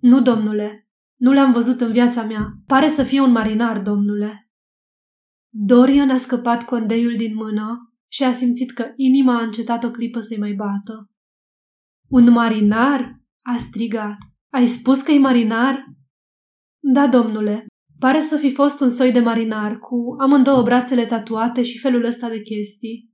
Nu, 0.00 0.22
domnule. 0.22 0.88
Nu 1.16 1.32
l-am 1.32 1.52
văzut 1.52 1.80
în 1.80 1.92
viața 1.92 2.22
mea. 2.22 2.48
Pare 2.66 2.88
să 2.88 3.02
fie 3.02 3.20
un 3.20 3.30
marinar, 3.30 3.80
domnule. 3.80 4.50
Dorian 5.48 6.10
a 6.10 6.16
scăpat 6.16 6.64
condeiul 6.64 7.16
din 7.16 7.34
mână 7.34 7.94
și 8.08 8.22
a 8.22 8.32
simțit 8.32 8.70
că 8.70 8.92
inima 8.96 9.38
a 9.38 9.42
încetat 9.42 9.84
o 9.84 9.90
clipă 9.90 10.20
să-i 10.20 10.38
mai 10.38 10.52
bată. 10.52 11.11
Un 12.12 12.30
marinar? 12.30 13.20
a 13.42 13.56
strigat. 13.56 14.16
Ai 14.52 14.66
spus 14.66 15.02
că 15.02 15.12
e 15.12 15.18
marinar? 15.18 15.84
Da, 16.78 17.08
domnule. 17.08 17.66
Pare 17.98 18.20
să 18.20 18.36
fi 18.36 18.52
fost 18.52 18.80
un 18.80 18.88
soi 18.88 19.12
de 19.12 19.20
marinar, 19.20 19.78
cu 19.78 20.16
amândouă 20.18 20.62
brațele 20.62 21.06
tatuate 21.06 21.62
și 21.62 21.78
felul 21.78 22.04
ăsta 22.04 22.28
de 22.28 22.40
chestii. 22.40 23.10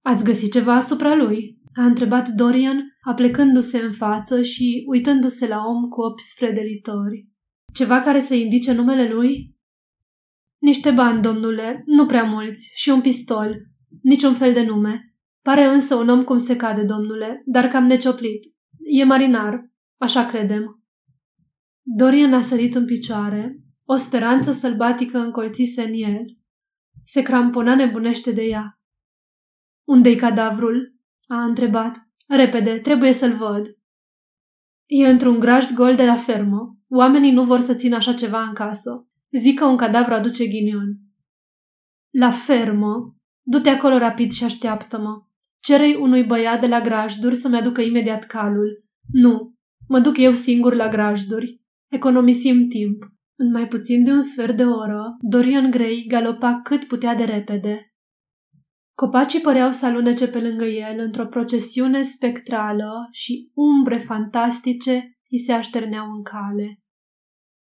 Ați 0.00 0.24
găsit 0.24 0.52
ceva 0.52 0.74
asupra 0.74 1.14
lui? 1.14 1.58
A 1.74 1.84
întrebat 1.84 2.28
Dorian, 2.28 2.96
aplecându-se 3.00 3.78
în 3.78 3.92
față 3.92 4.42
și 4.42 4.84
uitându-se 4.86 5.46
la 5.46 5.58
om 5.66 5.88
cu 5.88 6.00
ochi 6.00 6.20
sfredelitori. 6.20 7.28
Ceva 7.72 8.00
care 8.00 8.20
să 8.20 8.34
indice 8.34 8.72
numele 8.72 9.12
lui? 9.12 9.56
Niște 10.58 10.90
bani, 10.90 11.22
domnule, 11.22 11.82
nu 11.86 12.06
prea 12.06 12.24
mulți, 12.24 12.70
și 12.74 12.88
un 12.88 13.00
pistol. 13.00 13.56
Niciun 14.02 14.34
fel 14.34 14.52
de 14.52 14.62
nume. 14.62 15.11
Pare 15.42 15.64
însă 15.64 15.94
un 15.94 16.08
om 16.08 16.24
cum 16.24 16.38
se 16.38 16.56
cade, 16.56 16.82
domnule, 16.82 17.42
dar 17.46 17.68
cam 17.68 17.84
necioplit. 17.84 18.44
E 18.78 19.04
marinar, 19.04 19.70
așa 19.96 20.26
credem. 20.26 20.82
Dorian 21.82 22.34
a 22.34 22.40
sărit 22.40 22.74
în 22.74 22.84
picioare. 22.84 23.56
O 23.84 23.96
speranță 23.96 24.50
sălbatică 24.50 25.18
încolțise 25.18 25.82
în 25.82 25.92
el. 25.92 26.36
Se 27.04 27.22
crampona 27.22 27.74
nebunește 27.74 28.32
de 28.32 28.42
ea. 28.42 28.80
Unde-i 29.84 30.16
cadavrul? 30.16 30.96
A 31.26 31.44
întrebat. 31.44 32.08
Repede, 32.28 32.78
trebuie 32.78 33.12
să-l 33.12 33.36
văd. 33.36 33.76
E 34.86 35.08
într-un 35.08 35.38
grajd 35.38 35.72
gol 35.72 35.94
de 35.94 36.04
la 36.04 36.16
fermă. 36.16 36.78
Oamenii 36.88 37.32
nu 37.32 37.44
vor 37.44 37.60
să 37.60 37.74
țină 37.74 37.96
așa 37.96 38.14
ceva 38.14 38.42
în 38.42 38.54
casă. 38.54 39.08
Zic 39.30 39.58
că 39.58 39.64
un 39.64 39.76
cadavru 39.76 40.14
aduce 40.14 40.46
ghinion. 40.46 40.98
La 42.10 42.30
fermă? 42.30 43.16
Du-te 43.42 43.68
acolo 43.68 43.98
rapid 43.98 44.30
și 44.30 44.44
așteaptă-mă. 44.44 45.31
Cerei 45.62 45.94
unui 45.94 46.24
băiat 46.24 46.60
de 46.60 46.66
la 46.66 46.80
grajduri 46.80 47.34
să-mi 47.34 47.56
aducă 47.56 47.80
imediat 47.80 48.24
calul. 48.24 48.84
Nu, 49.12 49.54
mă 49.88 49.98
duc 49.98 50.18
eu 50.18 50.32
singur 50.32 50.74
la 50.74 50.88
grajduri. 50.88 51.60
Economisim 51.90 52.68
timp. 52.68 53.02
În 53.38 53.50
mai 53.50 53.68
puțin 53.68 54.04
de 54.04 54.12
un 54.12 54.20
sfert 54.20 54.56
de 54.56 54.64
oră, 54.64 55.16
Dorian 55.20 55.70
Gray 55.70 56.04
galopa 56.08 56.60
cât 56.64 56.84
putea 56.86 57.14
de 57.14 57.24
repede. 57.24 57.92
Copacii 58.94 59.40
păreau 59.40 59.72
să 59.72 59.86
alunece 59.86 60.28
pe 60.28 60.40
lângă 60.40 60.64
el 60.64 60.98
într-o 60.98 61.26
procesiune 61.26 62.02
spectrală 62.02 63.08
și 63.10 63.50
umbre 63.54 63.98
fantastice 63.98 65.18
îi 65.30 65.38
se 65.38 65.52
așterneau 65.52 66.10
în 66.10 66.22
cale. 66.22 66.80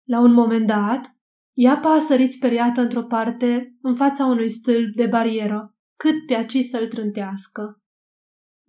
La 0.09 0.21
un 0.21 0.33
moment 0.33 0.66
dat, 0.66 1.16
Iapa 1.55 1.95
a 1.95 1.99
sărit 1.99 2.33
speriată 2.33 2.81
într-o 2.81 3.03
parte, 3.03 3.77
în 3.83 3.95
fața 3.95 4.25
unui 4.25 4.49
stâlp 4.49 4.95
de 4.95 5.07
barieră, 5.07 5.75
cât 6.03 6.27
pe 6.27 6.35
aci 6.35 6.59
să-l 6.59 6.87
trântească. 6.87 7.83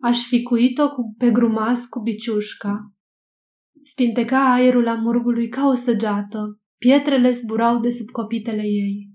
Aș 0.01 0.19
fi 0.27 0.41
cuit-o 0.41 0.89
cu, 0.89 1.15
pe 1.17 1.31
grumas 1.31 1.85
cu 1.85 2.01
biciușca. 2.01 2.93
Spinteca 3.83 4.53
aerul 4.53 4.87
amurgului 4.87 5.49
ca 5.49 5.67
o 5.67 5.73
săgeată, 5.73 6.59
pietrele 6.77 7.29
zburau 7.29 7.79
de 7.79 7.89
sub 7.89 8.09
copitele 8.09 8.61
ei. 8.61 9.09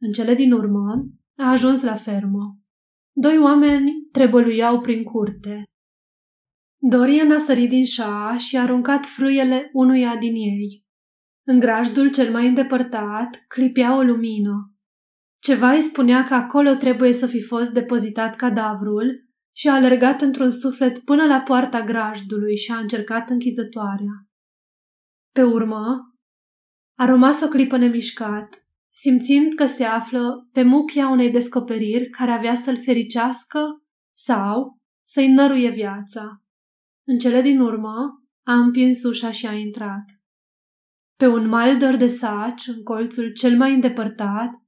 În 0.00 0.12
cele 0.12 0.34
din 0.34 0.52
urmă, 0.52 1.08
a 1.36 1.50
ajuns 1.50 1.82
la 1.82 1.94
fermă. 1.94 2.58
Doi 3.12 3.38
oameni 3.38 3.92
trebăluiau 4.12 4.80
prin 4.80 5.02
curte. 5.02 5.62
Dorian 6.90 7.32
a 7.32 7.38
sărit 7.38 7.68
din 7.68 7.84
șa 7.84 8.36
și 8.36 8.56
a 8.56 8.62
aruncat 8.62 9.04
frâiele 9.04 9.70
unuia 9.72 10.16
din 10.16 10.34
ei. 10.34 10.84
În 11.46 11.58
grajdul 11.58 12.10
cel 12.10 12.30
mai 12.30 12.46
îndepărtat 12.46 13.44
clipea 13.48 13.96
o 13.96 14.02
lumină. 14.02 14.75
Ceva 15.46 15.70
îi 15.70 15.80
spunea 15.80 16.24
că 16.24 16.34
acolo 16.34 16.74
trebuie 16.74 17.12
să 17.12 17.26
fi 17.26 17.42
fost 17.42 17.72
depozitat 17.72 18.36
cadavrul 18.36 19.28
și 19.56 19.68
a 19.68 19.74
alergat 19.74 20.20
într-un 20.20 20.50
suflet 20.50 20.98
până 20.98 21.26
la 21.26 21.40
poarta 21.40 21.84
grajdului 21.84 22.56
și 22.56 22.72
a 22.72 22.78
încercat 22.78 23.30
închizătoarea. 23.30 24.26
Pe 25.32 25.42
urmă, 25.42 26.14
a 26.98 27.04
rămas 27.04 27.42
o 27.42 27.48
clipă 27.48 27.76
nemișcat, 27.76 28.66
simțind 28.94 29.54
că 29.54 29.66
se 29.66 29.84
află 29.84 30.48
pe 30.52 30.62
muchia 30.62 31.08
unei 31.08 31.30
descoperiri 31.30 32.08
care 32.08 32.30
avea 32.30 32.54
să-l 32.54 32.80
fericească 32.80 33.60
sau 34.16 34.78
să-i 35.08 35.32
năruie 35.32 35.70
viața. 35.70 36.42
În 37.06 37.18
cele 37.18 37.40
din 37.40 37.60
urmă, 37.60 37.96
a 38.46 38.54
împins 38.54 39.02
ușa 39.02 39.30
și 39.30 39.46
a 39.46 39.52
intrat. 39.52 40.04
Pe 41.18 41.26
un 41.26 41.48
maldor 41.48 41.96
de 41.96 42.06
saci, 42.06 42.66
în 42.66 42.82
colțul 42.82 43.32
cel 43.32 43.56
mai 43.56 43.74
îndepărtat, 43.74 44.64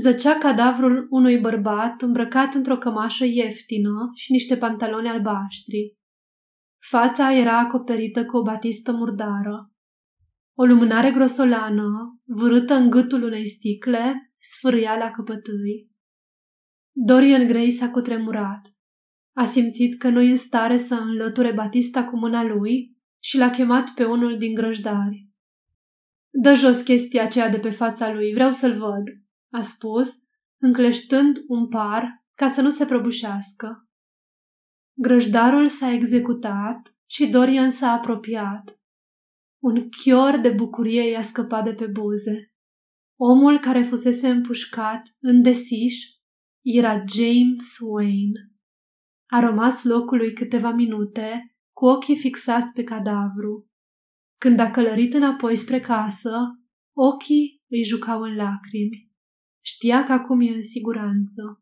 zăcea 0.00 0.38
cadavrul 0.38 1.06
unui 1.10 1.38
bărbat 1.38 2.02
îmbrăcat 2.02 2.54
într-o 2.54 2.78
cămașă 2.78 3.24
ieftină 3.24 4.10
și 4.14 4.32
niște 4.32 4.56
pantaloni 4.56 5.08
albaștri. 5.08 5.96
Fața 6.90 7.32
era 7.32 7.58
acoperită 7.58 8.24
cu 8.24 8.36
o 8.36 8.42
batistă 8.42 8.92
murdară. 8.92 9.72
O 10.54 10.64
lumânare 10.64 11.10
grosolană, 11.10 12.20
vârâtă 12.24 12.74
în 12.74 12.90
gâtul 12.90 13.22
unei 13.22 13.46
sticle, 13.46 14.32
sfârâia 14.38 14.96
la 14.96 15.10
căpătâi. 15.10 15.90
Dorian 16.94 17.46
Gray 17.46 17.70
s-a 17.70 17.90
cutremurat. 17.90 18.74
A 19.36 19.44
simțit 19.44 19.98
că 19.98 20.08
nu 20.08 20.20
e 20.20 20.30
în 20.30 20.36
stare 20.36 20.76
să 20.76 20.94
înlăture 20.94 21.52
Batista 21.52 22.04
cu 22.04 22.18
mâna 22.18 22.44
lui 22.44 22.96
și 23.22 23.36
l-a 23.36 23.50
chemat 23.50 23.90
pe 23.90 24.04
unul 24.04 24.38
din 24.38 24.54
grăjdari. 24.54 25.28
Dă 26.30 26.54
jos 26.54 26.80
chestia 26.80 27.24
aceea 27.24 27.48
de 27.48 27.58
pe 27.58 27.70
fața 27.70 28.12
lui, 28.12 28.32
vreau 28.32 28.50
să-l 28.50 28.78
văd, 28.78 29.21
a 29.52 29.60
spus, 29.60 30.08
încleștând 30.60 31.44
un 31.46 31.68
par 31.68 32.24
ca 32.34 32.48
să 32.48 32.60
nu 32.60 32.68
se 32.68 32.84
prăbușească. 32.84 33.88
Grăjdarul 34.98 35.68
s-a 35.68 35.90
executat 35.90 36.96
și 37.06 37.26
Dorian 37.26 37.70
s-a 37.70 37.90
apropiat. 37.90 38.80
Un 39.62 39.88
chior 39.88 40.38
de 40.38 40.50
bucurie 40.50 41.10
i-a 41.10 41.22
scăpat 41.22 41.64
de 41.64 41.74
pe 41.74 41.86
buze. 41.86 42.52
Omul 43.20 43.58
care 43.58 43.82
fusese 43.82 44.28
împușcat 44.28 45.02
în 45.20 45.42
desiș 45.42 45.96
era 46.64 46.92
James 46.92 47.78
Wayne. 47.80 48.50
A 49.26 49.40
rămas 49.40 49.82
locului 49.82 50.32
câteva 50.32 50.70
minute, 50.70 51.56
cu 51.72 51.84
ochii 51.86 52.16
fixați 52.16 52.72
pe 52.72 52.84
cadavru. 52.84 53.70
Când 54.38 54.58
a 54.58 54.70
călărit 54.70 55.14
înapoi 55.14 55.56
spre 55.56 55.80
casă, 55.80 56.38
ochii 56.96 57.62
îi 57.68 57.84
jucau 57.84 58.20
în 58.20 58.34
lacrimi. 58.34 59.11
Știa 59.62 60.04
că 60.04 60.12
acum 60.12 60.40
e 60.40 60.54
în 60.54 60.62
siguranță. 60.62 61.61